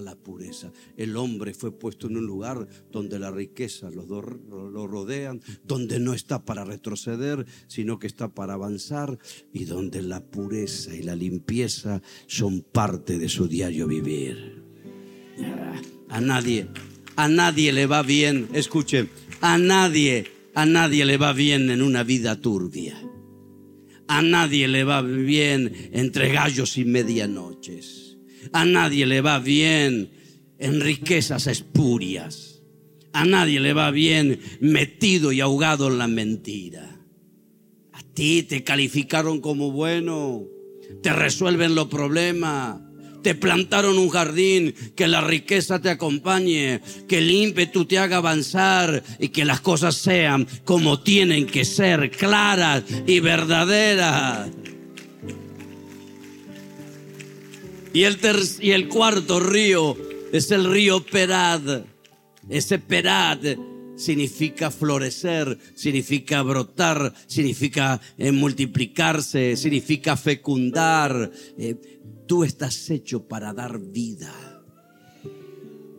la 0.00 0.16
pureza. 0.16 0.72
El 0.96 1.16
hombre 1.16 1.54
fue 1.54 1.72
puesto 1.72 2.06
en 2.06 2.16
un 2.16 2.26
lugar 2.26 2.66
donde 2.90 3.18
la 3.18 3.30
riqueza 3.30 3.90
lo, 3.90 4.04
lo 4.04 4.86
rodean, 4.86 5.40
donde 5.64 5.98
no 6.00 6.14
está 6.14 6.44
para 6.44 6.64
retroceder, 6.64 7.46
sino 7.66 7.98
que 7.98 8.06
está 8.06 8.34
para 8.34 8.54
avanzar 8.54 9.18
y 9.52 9.64
donde 9.64 10.02
la 10.02 10.24
pureza 10.24 10.94
y 10.94 11.02
la 11.02 11.16
limpieza 11.16 12.02
son 12.26 12.60
parte 12.60 13.18
de 13.18 13.28
su 13.28 13.48
diario 13.48 13.86
vivir. 13.86 14.62
A 16.08 16.20
nadie, 16.20 16.68
a 17.16 17.28
nadie 17.28 17.72
le 17.72 17.86
va 17.86 18.02
bien, 18.02 18.48
escuchen, 18.52 19.10
a 19.40 19.58
nadie, 19.58 20.26
a 20.54 20.66
nadie 20.66 21.04
le 21.04 21.16
va 21.16 21.32
bien 21.32 21.70
en 21.70 21.82
una 21.82 22.02
vida 22.02 22.40
turbia. 22.40 22.96
A 24.08 24.22
nadie 24.22 24.68
le 24.68 24.84
va 24.84 25.02
bien 25.02 25.90
entre 25.92 26.32
gallos 26.32 26.78
y 26.78 26.84
medianoches. 26.84 28.05
A 28.52 28.64
nadie 28.64 29.06
le 29.06 29.20
va 29.20 29.38
bien 29.38 30.10
en 30.58 30.80
riquezas 30.80 31.46
espurias. 31.46 32.62
A 33.12 33.24
nadie 33.24 33.60
le 33.60 33.72
va 33.72 33.90
bien 33.90 34.40
metido 34.60 35.32
y 35.32 35.40
ahogado 35.40 35.88
en 35.88 35.98
la 35.98 36.06
mentira. 36.06 37.00
A 37.92 38.02
ti 38.14 38.42
te 38.42 38.62
calificaron 38.62 39.40
como 39.40 39.70
bueno, 39.70 40.44
te 41.02 41.12
resuelven 41.12 41.74
los 41.74 41.88
problemas, 41.88 42.78
te 43.22 43.34
plantaron 43.34 43.98
un 43.98 44.08
jardín, 44.08 44.74
que 44.94 45.08
la 45.08 45.20
riqueza 45.20 45.80
te 45.80 45.90
acompañe, 45.90 46.80
que 47.08 47.18
el 47.18 47.30
ímpetu 47.30 47.84
te 47.84 47.98
haga 47.98 48.18
avanzar 48.18 49.02
y 49.18 49.30
que 49.30 49.44
las 49.44 49.60
cosas 49.60 49.96
sean 49.96 50.46
como 50.64 51.00
tienen 51.00 51.46
que 51.46 51.64
ser, 51.64 52.10
claras 52.10 52.84
y 53.06 53.20
verdaderas. 53.20 54.48
Y 57.96 58.04
el, 58.04 58.18
y 58.60 58.72
el 58.72 58.88
cuarto 58.88 59.40
río 59.40 59.96
es 60.30 60.50
el 60.50 60.70
río 60.70 61.02
Perad. 61.02 61.86
Ese 62.46 62.78
Perad 62.78 63.38
significa 63.96 64.70
florecer, 64.70 65.58
significa 65.74 66.42
brotar, 66.42 67.14
significa 67.26 67.98
eh, 68.18 68.32
multiplicarse, 68.32 69.56
significa 69.56 70.14
fecundar. 70.14 71.30
Eh, 71.56 72.02
tú 72.26 72.44
estás 72.44 72.90
hecho 72.90 73.26
para 73.26 73.54
dar 73.54 73.78
vida. 73.78 74.55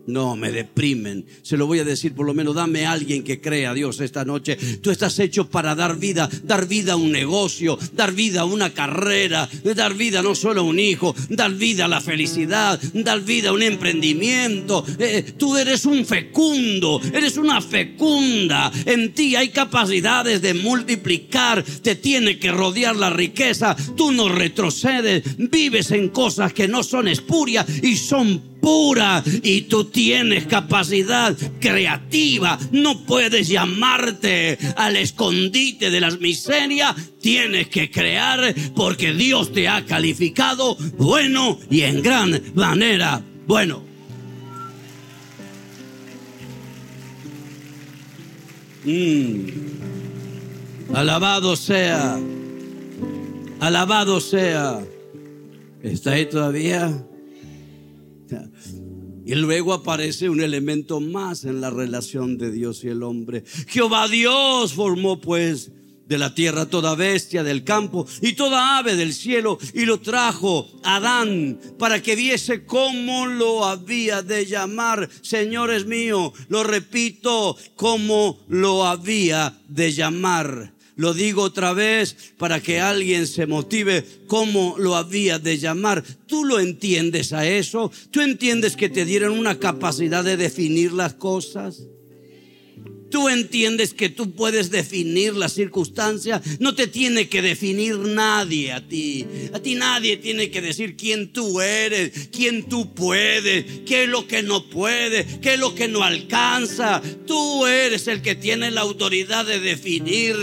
No, 0.08 0.36
me 0.36 0.50
deprimen. 0.50 1.26
Se 1.42 1.58
lo 1.58 1.66
voy 1.66 1.80
a 1.80 1.84
decir 1.84 2.14
por 2.14 2.24
lo 2.24 2.32
menos, 2.32 2.54
dame 2.54 2.86
a 2.86 2.92
alguien 2.92 3.22
que 3.22 3.42
crea 3.42 3.72
a 3.72 3.74
Dios 3.74 4.00
esta 4.00 4.24
noche. 4.24 4.56
Tú 4.80 4.90
estás 4.90 5.18
hecho 5.18 5.50
para 5.50 5.74
dar 5.74 5.98
vida, 5.98 6.30
dar 6.44 6.66
vida 6.66 6.94
a 6.94 6.96
un 6.96 7.12
negocio, 7.12 7.78
dar 7.92 8.12
vida 8.12 8.40
a 8.40 8.44
una 8.46 8.72
carrera, 8.72 9.46
dar 9.76 9.92
vida 9.92 10.22
no 10.22 10.34
solo 10.34 10.62
a 10.62 10.64
un 10.64 10.80
hijo, 10.80 11.14
dar 11.28 11.52
vida 11.52 11.84
a 11.84 11.88
la 11.88 12.00
felicidad, 12.00 12.80
dar 12.94 13.20
vida 13.20 13.50
a 13.50 13.52
un 13.52 13.60
emprendimiento. 13.60 14.82
Eh, 14.98 15.34
tú 15.36 15.58
eres 15.58 15.84
un 15.84 16.06
fecundo, 16.06 17.02
eres 17.12 17.36
una 17.36 17.60
fecunda. 17.60 18.72
En 18.86 19.12
ti 19.12 19.36
hay 19.36 19.50
capacidades 19.50 20.40
de 20.40 20.54
multiplicar, 20.54 21.62
te 21.62 21.96
tiene 21.96 22.38
que 22.38 22.50
rodear 22.50 22.96
la 22.96 23.10
riqueza. 23.10 23.76
Tú 23.94 24.10
no 24.10 24.30
retrocedes, 24.30 25.36
vives 25.36 25.90
en 25.90 26.08
cosas 26.08 26.54
que 26.54 26.66
no 26.66 26.82
son 26.82 27.08
espurias 27.08 27.66
y 27.82 27.94
son 27.94 28.47
pura 28.60 29.22
y 29.42 29.62
tú 29.62 29.84
tienes 29.84 30.46
capacidad 30.46 31.36
creativa. 31.60 32.58
No 32.72 33.04
puedes 33.04 33.48
llamarte 33.48 34.58
al 34.76 34.96
escondite 34.96 35.90
de 35.90 36.00
las 36.00 36.20
miserias. 36.20 36.94
Tienes 37.20 37.68
que 37.68 37.90
crear 37.90 38.54
porque 38.74 39.12
Dios 39.12 39.52
te 39.52 39.68
ha 39.68 39.84
calificado 39.84 40.76
bueno 40.96 41.58
y 41.70 41.82
en 41.82 42.02
gran 42.02 42.40
manera 42.54 43.22
bueno. 43.46 43.82
Mm. 48.84 49.46
Alabado 50.94 51.56
sea. 51.56 52.18
Alabado 53.60 54.20
sea. 54.20 54.80
¿Está 55.82 56.12
ahí 56.12 56.26
todavía? 56.26 57.07
Y 59.24 59.34
luego 59.34 59.74
aparece 59.74 60.30
un 60.30 60.40
elemento 60.40 61.00
más 61.00 61.44
en 61.44 61.60
la 61.60 61.70
relación 61.70 62.38
de 62.38 62.50
Dios 62.50 62.82
y 62.84 62.88
el 62.88 63.02
hombre. 63.02 63.44
Jehová 63.66 64.08
Dios 64.08 64.72
formó 64.72 65.20
pues 65.20 65.70
de 66.08 66.16
la 66.16 66.34
tierra 66.34 66.66
toda 66.66 66.94
bestia 66.94 67.44
del 67.44 67.64
campo 67.64 68.06
y 68.22 68.32
toda 68.32 68.78
ave 68.78 68.96
del 68.96 69.12
cielo 69.12 69.58
y 69.74 69.84
lo 69.84 70.00
trajo 70.00 70.66
Adán 70.82 71.60
para 71.78 72.02
que 72.02 72.16
viese 72.16 72.64
cómo 72.64 73.26
lo 73.26 73.66
había 73.66 74.22
de 74.22 74.46
llamar. 74.46 75.08
Señores 75.20 75.84
míos, 75.84 76.32
lo 76.48 76.64
repito, 76.64 77.56
cómo 77.76 78.40
lo 78.48 78.86
había 78.86 79.58
de 79.68 79.92
llamar. 79.92 80.77
Lo 80.98 81.14
digo 81.14 81.42
otra 81.42 81.74
vez 81.74 82.16
para 82.38 82.60
que 82.60 82.80
alguien 82.80 83.28
se 83.28 83.46
motive 83.46 84.04
cómo 84.26 84.74
lo 84.78 84.96
había 84.96 85.38
de 85.38 85.56
llamar. 85.56 86.02
¿Tú 86.26 86.44
lo 86.44 86.58
entiendes 86.58 87.32
a 87.32 87.46
eso? 87.46 87.92
¿Tú 88.10 88.20
entiendes 88.20 88.74
que 88.74 88.88
te 88.88 89.04
dieron 89.04 89.38
una 89.38 89.60
capacidad 89.60 90.24
de 90.24 90.36
definir 90.36 90.92
las 90.92 91.14
cosas? 91.14 91.84
Tú 93.10 93.28
entiendes 93.28 93.94
que 93.94 94.08
tú 94.08 94.32
puedes 94.32 94.70
definir 94.70 95.34
la 95.34 95.48
circunstancia. 95.48 96.42
No 96.58 96.74
te 96.74 96.86
tiene 96.86 97.28
que 97.28 97.42
definir 97.42 97.96
nadie 97.98 98.72
a 98.72 98.86
ti. 98.86 99.26
A 99.52 99.60
ti 99.60 99.74
nadie 99.74 100.16
tiene 100.16 100.50
que 100.50 100.60
decir 100.60 100.96
quién 100.96 101.32
tú 101.32 101.60
eres, 101.60 102.28
quién 102.30 102.68
tú 102.68 102.94
puedes, 102.94 103.64
qué 103.86 104.04
es 104.04 104.08
lo 104.08 104.26
que 104.26 104.42
no 104.42 104.68
puedes, 104.68 105.38
qué 105.38 105.54
es 105.54 105.60
lo 105.60 105.74
que 105.74 105.88
no 105.88 106.02
alcanza. 106.02 107.00
Tú 107.26 107.66
eres 107.66 108.08
el 108.08 108.22
que 108.22 108.34
tiene 108.34 108.70
la 108.70 108.82
autoridad 108.82 109.46
de 109.46 109.60
definir. 109.60 110.36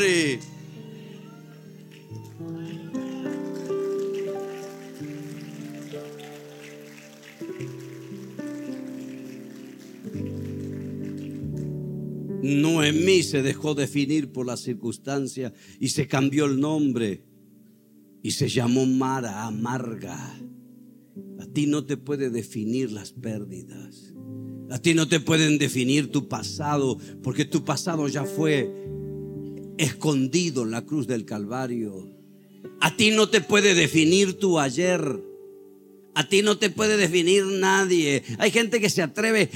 Noemí 12.46 13.24
se 13.24 13.42
dejó 13.42 13.74
definir 13.74 14.32
por 14.32 14.46
la 14.46 14.56
circunstancia 14.56 15.52
y 15.80 15.90
se 15.90 16.08
cambió 16.08 16.46
el 16.46 16.60
nombre 16.60 17.24
y 18.22 18.32
se 18.32 18.50
llamó 18.50 18.86
Mara, 18.86 19.48
amarga. 19.48 20.40
A 21.40 21.46
ti 21.48 21.66
no 21.66 21.86
te 21.86 21.98
puede 21.98 22.30
definir 22.30 22.92
las 22.92 23.14
pérdidas. 23.14 24.14
A 24.70 24.78
ti 24.78 24.94
no 24.94 25.08
te 25.08 25.20
pueden 25.20 25.58
definir 25.58 26.12
tu 26.12 26.28
pasado, 26.28 27.00
porque 27.24 27.46
tu 27.46 27.66
pasado 27.66 28.08
ya 28.08 28.26
fue 28.26 28.72
escondido 29.80 30.62
en 30.64 30.72
la 30.72 30.86
cruz 30.86 31.08
del 31.08 31.26
Calvario. 31.26 32.12
A 32.80 32.96
ti 32.96 33.10
no 33.10 33.28
te 33.28 33.42
puede 33.42 33.74
definir 33.74 34.38
tu 34.38 34.60
ayer. 34.60 35.02
A 36.16 36.28
ti 36.30 36.42
no 36.42 36.58
te 36.58 36.70
puede 36.70 36.96
definir 36.96 37.46
nadie. 37.46 38.24
Hay 38.40 38.50
gente 38.50 38.80
que 38.80 38.90
se 38.90 39.02
atreve, 39.02 39.50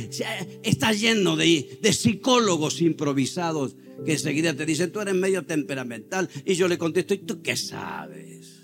está 0.62 0.92
lleno 0.92 1.38
de, 1.38 1.80
psicólogos 1.94 2.82
improvisados 2.82 3.76
que 4.06 4.14
enseguida 4.14 4.54
te 4.54 4.66
dicen, 4.66 4.92
tú 4.92 5.00
eres 5.00 5.16
medio 5.16 5.46
temperamental. 5.46 6.30
Y 6.46 6.56
yo 6.56 6.68
le 6.68 6.78
contesto, 6.78 7.14
¿y 7.14 7.20
tú 7.20 7.42
qué 7.42 7.56
sabes? 7.56 8.60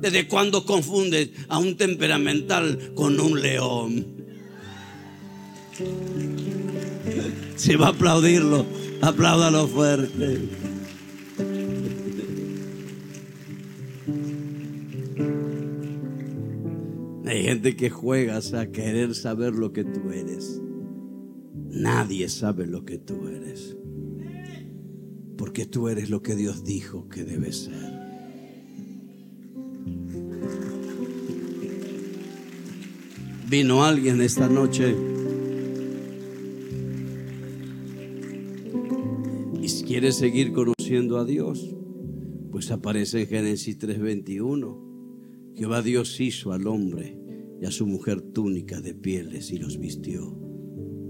¿Desde 0.00 0.28
cuándo 0.28 0.66
confundes 0.66 1.30
a 1.48 1.58
un 1.58 1.78
temperamental 1.78 2.92
con 2.94 3.18
un 3.18 3.40
león? 3.40 4.06
Si 7.56 7.76
va 7.76 7.86
a 7.86 7.90
aplaudirlo, 7.90 8.66
apláudalo 9.00 9.66
fuerte. 9.68 10.73
Hay 17.26 17.42
gente 17.42 17.74
que 17.74 17.88
juegas 17.88 18.52
a 18.52 18.70
querer 18.70 19.14
saber 19.14 19.54
lo 19.54 19.72
que 19.72 19.82
tú 19.82 20.10
eres. 20.10 20.60
Nadie 21.70 22.28
sabe 22.28 22.66
lo 22.66 22.84
que 22.84 22.98
tú 22.98 23.28
eres. 23.28 23.76
Porque 25.38 25.64
tú 25.64 25.88
eres 25.88 26.10
lo 26.10 26.22
que 26.22 26.36
Dios 26.36 26.64
dijo 26.64 27.08
que 27.08 27.24
debes 27.24 27.64
ser. 27.64 27.94
Vino 33.48 33.84
alguien 33.84 34.20
esta 34.20 34.48
noche 34.48 34.94
y 39.62 39.68
si 39.68 39.84
quiere 39.84 40.12
seguir 40.12 40.52
conociendo 40.52 41.18
a 41.18 41.24
Dios, 41.24 41.74
pues 42.50 42.70
aparece 42.70 43.22
en 43.22 43.28
Génesis 43.28 43.78
3:21. 43.78 44.83
Jehová 45.56 45.82
Dios 45.82 46.20
hizo 46.20 46.52
al 46.52 46.66
hombre 46.66 47.16
y 47.60 47.64
a 47.64 47.70
su 47.70 47.86
mujer 47.86 48.20
túnica 48.20 48.80
de 48.80 48.94
pieles 48.94 49.52
y 49.52 49.58
los 49.58 49.78
vistió. 49.78 50.36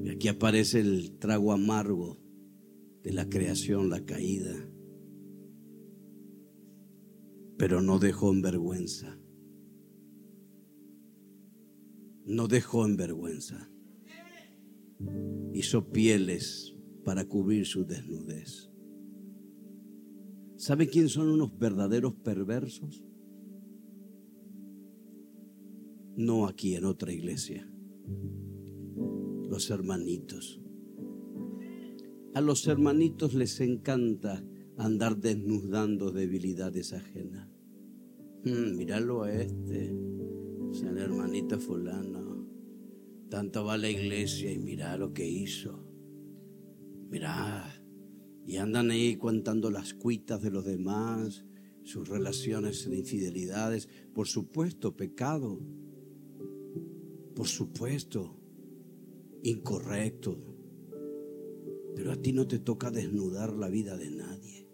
Y 0.04 0.10
aquí 0.10 0.28
aparece 0.28 0.80
el 0.80 1.16
trago 1.18 1.52
amargo 1.52 2.20
de 3.02 3.12
la 3.12 3.28
creación, 3.28 3.88
la 3.88 4.04
caída. 4.04 4.68
Pero 7.56 7.80
no 7.80 7.98
dejó 7.98 8.32
en 8.32 8.42
vergüenza. 8.42 9.18
No 12.26 12.46
dejó 12.46 12.84
en 12.84 12.96
vergüenza. 12.96 13.70
Hizo 15.54 15.90
pieles 15.90 16.76
para 17.04 17.26
cubrir 17.26 17.64
su 17.66 17.86
desnudez. 17.86 18.70
¿Sabe 20.56 20.88
quién 20.88 21.08
son 21.08 21.28
unos 21.28 21.56
verdaderos 21.58 22.14
perversos? 22.14 23.04
No 26.16 26.46
aquí 26.46 26.74
en 26.74 26.84
otra 26.84 27.12
iglesia. 27.12 27.68
Los 29.48 29.70
hermanitos. 29.70 30.60
A 32.34 32.40
los 32.40 32.66
hermanitos 32.66 33.34
les 33.34 33.60
encanta 33.60 34.44
andar 34.76 35.16
desnudando 35.16 36.10
debilidades 36.10 36.92
ajenas. 36.92 37.48
Hmm, 38.44 38.76
míralo 38.76 39.22
a 39.22 39.32
este, 39.32 39.94
es 40.72 40.82
el 40.82 40.98
hermanito 40.98 41.58
fulano. 41.58 42.48
Tanto 43.30 43.64
va 43.64 43.74
a 43.74 43.78
la 43.78 43.88
iglesia 43.88 44.52
y 44.52 44.58
mira 44.58 44.96
lo 44.96 45.12
que 45.12 45.26
hizo. 45.26 45.84
Mira, 47.10 47.82
y 48.46 48.56
andan 48.56 48.90
ahí 48.90 49.16
contando 49.16 49.70
las 49.70 49.94
cuitas 49.94 50.42
de 50.42 50.50
los 50.50 50.64
demás, 50.64 51.44
sus 51.84 52.08
relaciones 52.08 52.88
de 52.88 52.98
infidelidades, 52.98 53.88
por 54.12 54.26
supuesto, 54.26 54.96
pecado 54.96 55.60
por 57.34 57.48
supuesto, 57.48 58.36
incorrecto. 59.42 60.38
Pero 61.96 62.12
a 62.12 62.16
ti 62.16 62.32
no 62.32 62.46
te 62.46 62.58
toca 62.58 62.90
desnudar 62.90 63.52
la 63.52 63.68
vida 63.68 63.96
de 63.96 64.10
nadie. 64.10 64.68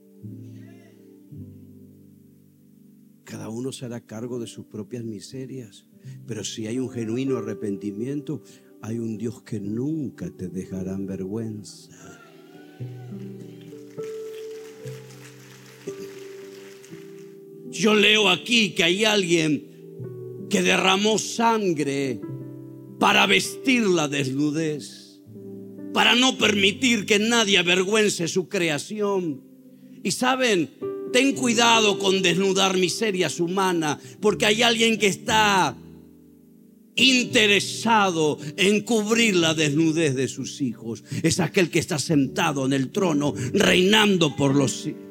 Cada 3.25 3.49
uno 3.49 3.73
se 3.73 3.85
hará 3.85 4.01
cargo 4.07 4.41
de 4.41 4.47
sus 4.47 4.67
propias 4.67 5.05
miserias. 5.05 5.87
Pero 6.27 6.45
si 6.45 6.67
hay 6.67 6.79
un 6.79 6.91
genuino 6.91 7.37
arrepentimiento, 7.37 8.43
hay 8.83 8.99
un 8.99 9.19
Dios 9.19 9.43
que 9.43 9.61
nunca 9.61 10.31
te 10.31 10.49
dejará 10.49 10.95
en 10.95 11.07
vergüenza. 11.07 12.21
Yo 17.71 17.95
leo 17.95 18.29
aquí 18.29 18.75
que 18.75 18.85
hay 18.85 19.05
alguien 19.05 20.47
que 20.51 20.63
derramó 20.63 21.19
sangre 21.19 22.21
para 23.01 23.27
vestir 23.27 23.87
la 23.87 24.07
desnudez, 24.09 25.21
para 25.93 26.15
no 26.15 26.37
permitir 26.37 27.07
que 27.07 27.19
nadie 27.19 27.59
avergüence 27.59 28.29
su 28.29 28.49
creación. 28.49 29.43
Y 30.05 30.13
saben, 30.13 30.71
ten 31.13 31.33
cuidado 31.33 31.99
con 31.99 32.23
desnudar 32.23 32.77
miserias 32.77 33.41
humanas, 33.41 33.99
porque 34.21 34.47
hay 34.47 34.63
alguien 34.63 34.99
que 34.99 35.07
está 35.07 35.75
interesado 36.95 38.39
en 38.57 38.83
cubrir 38.83 39.35
la 39.35 39.55
desnudez 39.55 40.15
de 40.15 40.29
sus 40.29 40.61
hijos. 40.61 41.03
Es 41.23 41.41
aquel 41.41 41.71
que 41.71 41.79
está 41.79 41.99
sentado 41.99 42.67
en 42.67 42.75
el 42.75 42.91
trono, 42.91 43.33
reinando 43.55 44.37
por 44.37 44.55
los 44.55 44.83
siglos. 44.83 45.10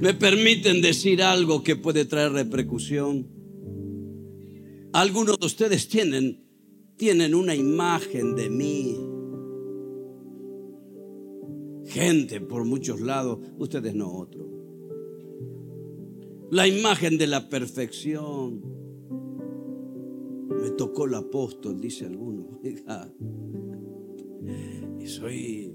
Me 0.00 0.14
permiten 0.14 0.80
decir 0.80 1.22
algo 1.22 1.62
que 1.62 1.76
puede 1.76 2.06
traer 2.06 2.32
repercusión. 2.32 3.26
Algunos 4.92 5.38
de 5.38 5.46
ustedes 5.46 5.88
tienen, 5.88 6.42
tienen 6.96 7.34
una 7.34 7.54
imagen 7.54 8.34
de 8.34 8.48
mí. 8.48 8.96
Gente 11.86 12.40
por 12.40 12.64
muchos 12.64 13.00
lados, 13.00 13.38
ustedes 13.58 13.94
no 13.94 14.10
otro. 14.12 14.48
La 16.50 16.66
imagen 16.66 17.18
de 17.18 17.26
la 17.26 17.48
perfección. 17.48 18.62
Me 20.48 20.70
tocó 20.70 21.04
el 21.06 21.14
apóstol, 21.14 21.80
dice 21.80 22.06
alguno. 22.06 22.60
Y 24.98 25.06
soy, 25.06 25.74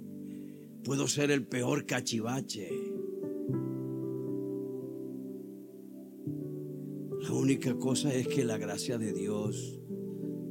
puedo 0.83 1.07
ser 1.07 1.31
el 1.31 1.47
peor 1.47 1.85
cachivache. 1.85 2.94
Única 7.31 7.75
cosa 7.75 8.13
es 8.13 8.27
que 8.27 8.43
la 8.43 8.57
gracia 8.57 8.97
de 8.97 9.13
Dios 9.13 9.79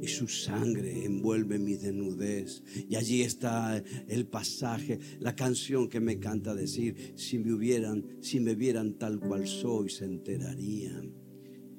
y 0.01 0.07
su 0.07 0.27
sangre 0.27 1.05
envuelve 1.05 1.57
mi 1.57 1.75
desnudez. 1.75 2.63
Y 2.89 2.95
allí 2.95 3.21
está 3.21 3.81
el 4.07 4.27
pasaje, 4.27 4.99
la 5.19 5.35
canción 5.35 5.89
que 5.89 5.99
me 5.99 6.19
canta 6.19 6.53
decir, 6.53 7.13
si 7.15 7.39
me 7.39 7.53
hubieran, 7.53 8.05
si 8.21 8.39
me 8.39 8.55
vieran 8.55 8.97
tal 8.97 9.19
cual 9.19 9.47
soy, 9.47 9.89
se 9.89 10.05
enterarían 10.05 11.13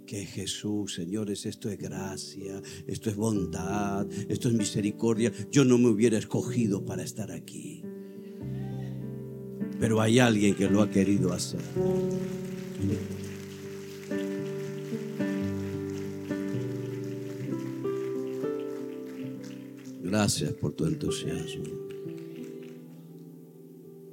que 0.06 0.24
Jesús, 0.24 0.94
señores, 0.94 1.46
esto 1.46 1.68
es 1.68 1.78
gracia, 1.78 2.62
esto 2.86 3.10
es 3.10 3.16
bondad, 3.16 4.06
esto 4.28 4.48
es 4.48 4.54
misericordia. 4.54 5.32
Yo 5.50 5.64
no 5.64 5.78
me 5.78 5.88
hubiera 5.88 6.16
escogido 6.16 6.84
para 6.84 7.02
estar 7.02 7.32
aquí. 7.32 7.82
Pero 9.78 10.00
hay 10.00 10.20
alguien 10.20 10.54
que 10.54 10.70
lo 10.70 10.80
ha 10.80 10.90
querido 10.90 11.32
hacer. 11.32 11.60
Gracias 20.18 20.54
por 20.54 20.72
tu 20.72 20.86
entusiasmo. 20.86 21.64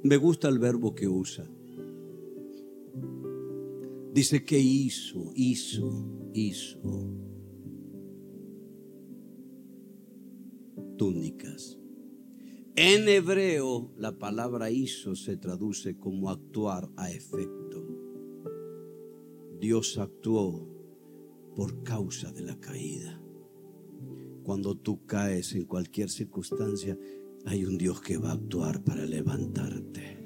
Me 0.02 0.18
gusta 0.18 0.50
el 0.50 0.58
verbo 0.58 0.94
que 0.94 1.08
usa. 1.08 1.48
Dice 4.12 4.44
que 4.44 4.58
hizo, 4.58 5.32
hizo, 5.34 6.30
hizo 6.34 6.78
túnicas. 10.98 11.78
En 12.76 13.08
hebreo 13.08 13.90
la 13.96 14.18
palabra 14.18 14.70
hizo 14.70 15.16
se 15.16 15.38
traduce 15.38 15.96
como 15.96 16.28
actuar 16.28 16.90
a 16.98 17.10
efecto. 17.10 17.82
Dios 19.58 19.96
actuó 19.96 20.68
por 21.56 21.82
causa 21.82 22.30
de 22.30 22.42
la 22.42 22.60
caída. 22.60 23.23
Cuando 24.44 24.76
tú 24.76 25.06
caes 25.06 25.54
en 25.54 25.64
cualquier 25.64 26.10
circunstancia, 26.10 26.98
hay 27.46 27.64
un 27.64 27.78
Dios 27.78 28.02
que 28.02 28.18
va 28.18 28.28
a 28.28 28.34
actuar 28.34 28.84
para 28.84 29.06
levantarte. 29.06 30.18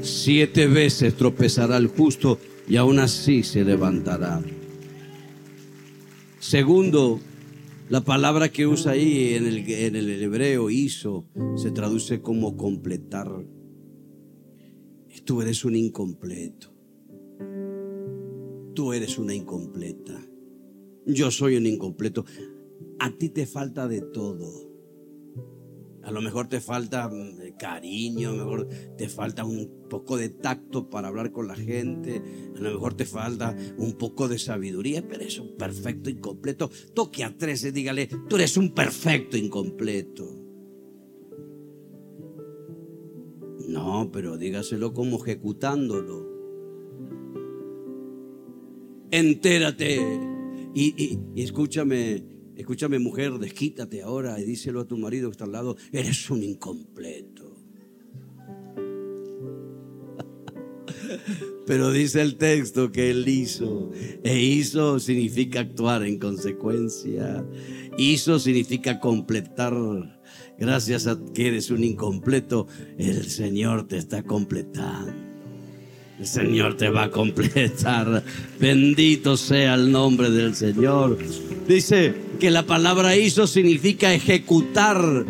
Siete 0.00 0.66
veces 0.66 1.14
tropezará 1.14 1.76
el 1.76 1.88
justo 1.88 2.38
y 2.66 2.76
aún 2.76 2.98
así 3.00 3.42
se 3.42 3.64
levantará. 3.64 4.42
Segundo, 6.38 7.20
la 7.90 8.00
palabra 8.00 8.48
que 8.48 8.66
usa 8.66 8.92
ahí 8.92 9.34
en 9.34 9.46
el, 9.46 9.58
en 9.70 9.94
el 9.94 10.22
hebreo, 10.22 10.70
hizo, 10.70 11.26
se 11.56 11.70
traduce 11.70 12.22
como 12.22 12.56
completar. 12.56 13.30
Tú 15.26 15.42
eres 15.42 15.66
un 15.66 15.76
incompleto. 15.76 16.72
Tú 18.74 18.94
eres 18.94 19.18
una 19.18 19.34
incompleta. 19.34 20.18
Yo 21.06 21.30
soy 21.30 21.56
un 21.56 21.66
incompleto. 21.66 22.24
A 22.98 23.12
ti 23.12 23.28
te 23.28 23.46
falta 23.46 23.86
de 23.86 24.00
todo. 24.00 24.66
A 26.02 26.10
lo 26.10 26.20
mejor 26.20 26.48
te 26.48 26.60
falta 26.60 27.08
mm, 27.08 27.56
cariño, 27.58 28.30
a 28.30 28.32
lo 28.32 28.38
mejor 28.38 28.68
te 28.96 29.08
falta 29.08 29.44
un 29.44 29.88
poco 29.88 30.16
de 30.16 30.28
tacto 30.28 30.88
para 30.88 31.08
hablar 31.08 31.32
con 31.32 31.48
la 31.48 31.56
gente, 31.56 32.22
a 32.56 32.60
lo 32.60 32.70
mejor 32.70 32.94
te 32.94 33.06
falta 33.06 33.56
un 33.76 33.94
poco 33.94 34.28
de 34.28 34.38
sabiduría, 34.38 35.02
pero 35.02 35.22
eres 35.22 35.40
un 35.40 35.56
perfecto 35.56 36.08
incompleto. 36.08 36.70
Toque 36.94 37.24
a 37.24 37.36
tres 37.36 37.64
y 37.64 37.72
dígale, 37.72 38.08
tú 38.28 38.36
eres 38.36 38.56
un 38.56 38.72
perfecto 38.72 39.36
incompleto. 39.36 40.46
No, 43.68 44.10
pero 44.12 44.38
dígaselo 44.38 44.92
como 44.92 45.16
ejecutándolo. 45.16 46.24
Entérate. 49.10 50.35
Y, 50.78 51.18
escúchame, 51.36 52.22
Escúchame 52.54 52.98
mujer, 52.98 53.32
desquítate 53.38 54.02
ahora 54.02 54.38
y 54.40 54.44
díselo 54.44 54.80
a 54.80 54.86
tu 54.86 54.96
marido 54.96 55.28
que 55.28 55.32
está 55.32 55.44
al 55.44 55.52
lado, 55.52 55.76
eres 55.92 56.30
un 56.30 56.42
incompleto. 56.42 57.54
Pero 61.66 61.90
dice 61.90 62.22
el 62.22 62.36
texto 62.36 62.92
que 62.92 63.10
él 63.10 63.28
hizo. 63.28 63.90
E 64.22 64.40
hizo 64.40 64.98
significa 65.00 65.60
actuar 65.60 66.02
en 66.02 66.18
consecuencia. 66.18 67.46
Hizo 67.98 68.38
significa 68.38 69.00
completar. 69.00 69.74
Gracias 70.58 71.06
a 71.06 71.18
que 71.34 71.48
eres 71.48 71.70
un 71.70 71.84
incompleto, 71.84 72.68
el 72.96 73.28
Señor 73.28 73.86
te 73.86 73.98
está 73.98 74.22
completando. 74.22 75.25
El 76.18 76.26
Señor 76.26 76.76
te 76.76 76.88
va 76.88 77.04
a 77.04 77.10
completar. 77.10 78.22
Bendito 78.60 79.36
sea 79.36 79.74
el 79.74 79.92
nombre 79.92 80.30
del 80.30 80.54
Señor. 80.54 81.18
Dice 81.68 82.14
que 82.40 82.50
la 82.50 82.64
palabra 82.64 83.16
hizo 83.16 83.46
significa 83.46 84.14
ejecutar. 84.14 85.26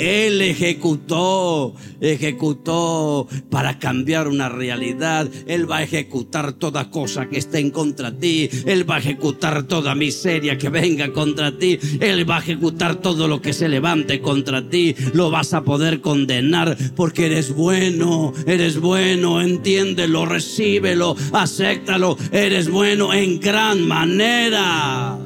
Él 0.00 0.40
ejecutó, 0.40 1.74
ejecutó 2.00 3.28
para 3.50 3.78
cambiar 3.78 4.28
una 4.28 4.48
realidad. 4.48 5.28
Él 5.46 5.70
va 5.70 5.78
a 5.78 5.82
ejecutar 5.82 6.54
toda 6.54 6.90
cosa 6.90 7.28
que 7.28 7.36
esté 7.38 7.58
en 7.58 7.70
contra 7.70 8.10
de 8.10 8.18
ti. 8.18 8.62
Él 8.64 8.88
va 8.88 8.96
a 8.96 8.98
ejecutar 9.00 9.64
toda 9.64 9.94
miseria 9.94 10.56
que 10.56 10.70
venga 10.70 11.12
contra 11.12 11.58
ti. 11.58 11.78
Él 12.00 12.28
va 12.28 12.38
a 12.38 12.40
ejecutar 12.40 12.96
todo 12.96 13.28
lo 13.28 13.42
que 13.42 13.52
se 13.52 13.68
levante 13.68 14.22
contra 14.22 14.66
ti. 14.70 14.94
Lo 15.12 15.30
vas 15.30 15.52
a 15.52 15.64
poder 15.64 16.00
condenar 16.00 16.78
porque 16.96 17.26
eres 17.26 17.54
bueno, 17.54 18.32
eres 18.46 18.80
bueno, 18.80 19.42
entiéndelo, 19.42 20.24
recíbelo, 20.24 21.14
acéptalo. 21.32 22.16
Eres 22.32 22.70
bueno 22.70 23.12
en 23.12 23.38
gran 23.38 23.86
manera. 23.86 25.19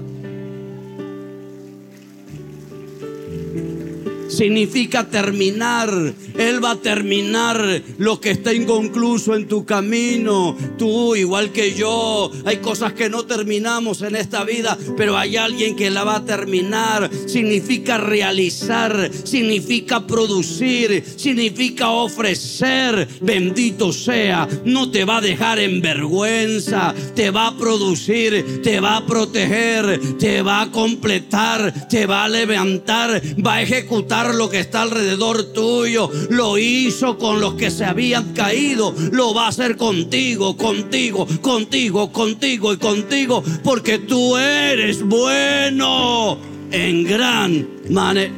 Significa 4.34 5.08
terminar. 5.08 5.90
Él 6.36 6.62
va 6.62 6.72
a 6.72 6.76
terminar 6.76 7.82
lo 7.98 8.20
que 8.20 8.30
está 8.30 8.52
inconcluso 8.52 9.34
en 9.34 9.48
tu 9.48 9.64
camino. 9.64 10.56
Tú, 10.76 11.14
igual 11.16 11.52
que 11.52 11.74
yo, 11.74 12.30
hay 12.44 12.58
cosas 12.58 12.92
que 12.92 13.08
no 13.08 13.24
terminamos 13.24 14.02
en 14.02 14.16
esta 14.16 14.44
vida, 14.44 14.76
pero 14.96 15.16
hay 15.16 15.36
alguien 15.36 15.76
que 15.76 15.90
la 15.90 16.04
va 16.04 16.16
a 16.16 16.24
terminar. 16.24 17.10
Significa 17.26 17.98
realizar, 17.98 19.10
significa 19.24 20.06
producir, 20.06 21.04
significa 21.16 21.90
ofrecer. 21.90 23.08
Bendito 23.20 23.92
sea, 23.92 24.48
no 24.64 24.90
te 24.90 25.04
va 25.04 25.18
a 25.18 25.20
dejar 25.20 25.58
en 25.58 25.80
vergüenza, 25.80 26.94
te 27.14 27.30
va 27.30 27.48
a 27.48 27.56
producir, 27.56 28.62
te 28.62 28.80
va 28.80 28.96
a 28.96 29.06
proteger, 29.06 30.18
te 30.18 30.42
va 30.42 30.62
a 30.62 30.70
completar, 30.70 31.88
te 31.88 32.06
va 32.06 32.24
a 32.24 32.28
levantar, 32.28 33.22
va 33.44 33.54
a 33.54 33.62
ejecutar 33.62 34.23
lo 34.32 34.48
que 34.48 34.60
está 34.60 34.82
alrededor 34.82 35.52
tuyo 35.52 36.08
lo 36.30 36.56
hizo 36.56 37.18
con 37.18 37.40
los 37.40 37.54
que 37.54 37.72
se 37.72 37.84
habían 37.84 38.32
caído, 38.32 38.94
lo 39.10 39.34
va 39.34 39.46
a 39.46 39.48
hacer 39.48 39.76
contigo, 39.76 40.56
contigo, 40.56 41.26
contigo, 41.40 42.12
contigo 42.12 42.72
y 42.72 42.76
contigo, 42.76 43.42
porque 43.64 43.98
tú 43.98 44.36
eres 44.36 45.02
bueno 45.02 46.38
en 46.70 47.04
gran 47.04 47.68
manera. 47.90 48.32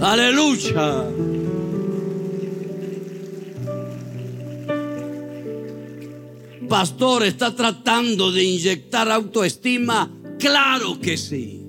Aleluya. 0.00 1.04
Pastor, 6.68 7.22
¿está 7.22 7.54
tratando 7.54 8.32
de 8.32 8.44
inyectar 8.44 9.10
autoestima? 9.10 10.10
Claro 10.44 11.00
que 11.00 11.16
sí. 11.16 11.66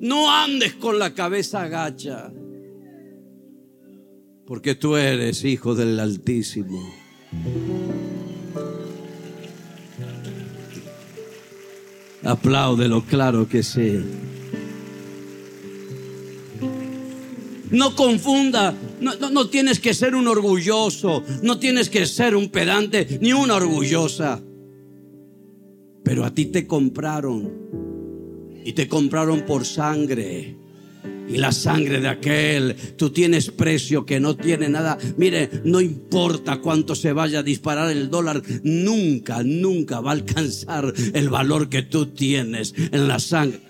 No 0.00 0.28
andes 0.28 0.74
con 0.74 0.98
la 0.98 1.14
cabeza 1.14 1.62
agacha. 1.62 2.32
Porque 4.48 4.74
tú 4.74 4.96
eres 4.96 5.44
hijo 5.44 5.76
del 5.76 6.00
Altísimo. 6.00 6.92
Apláudelo, 12.24 13.04
claro 13.04 13.48
que 13.48 13.62
sí. 13.62 14.00
No 17.70 17.94
confunda, 17.94 18.74
no, 19.00 19.14
no, 19.30 19.48
tienes 19.48 19.78
que 19.78 19.94
ser 19.94 20.16
un 20.16 20.26
orgulloso, 20.26 21.22
no 21.44 21.60
tienes 21.60 21.88
que 21.88 22.06
ser 22.06 22.34
un 22.34 22.48
pedante 22.48 23.20
ni 23.20 23.32
una 23.32 23.54
orgullosa. 23.54 24.42
Pero 26.10 26.24
a 26.24 26.34
ti 26.34 26.46
te 26.46 26.66
compraron 26.66 27.48
y 28.64 28.72
te 28.72 28.88
compraron 28.88 29.42
por 29.42 29.64
sangre. 29.64 30.56
Y 31.28 31.36
la 31.36 31.52
sangre 31.52 32.00
de 32.00 32.08
aquel, 32.08 32.74
tú 32.96 33.10
tienes 33.10 33.52
precio 33.52 34.04
que 34.04 34.18
no 34.18 34.34
tiene 34.34 34.68
nada. 34.68 34.98
Mire, 35.18 35.48
no 35.62 35.80
importa 35.80 36.60
cuánto 36.60 36.96
se 36.96 37.12
vaya 37.12 37.38
a 37.38 37.42
disparar 37.44 37.92
el 37.92 38.10
dólar, 38.10 38.42
nunca, 38.64 39.44
nunca 39.44 40.00
va 40.00 40.10
a 40.10 40.14
alcanzar 40.14 40.92
el 41.14 41.28
valor 41.28 41.68
que 41.68 41.82
tú 41.82 42.06
tienes 42.06 42.74
en 42.76 43.06
la 43.06 43.20
sangre. 43.20 43.69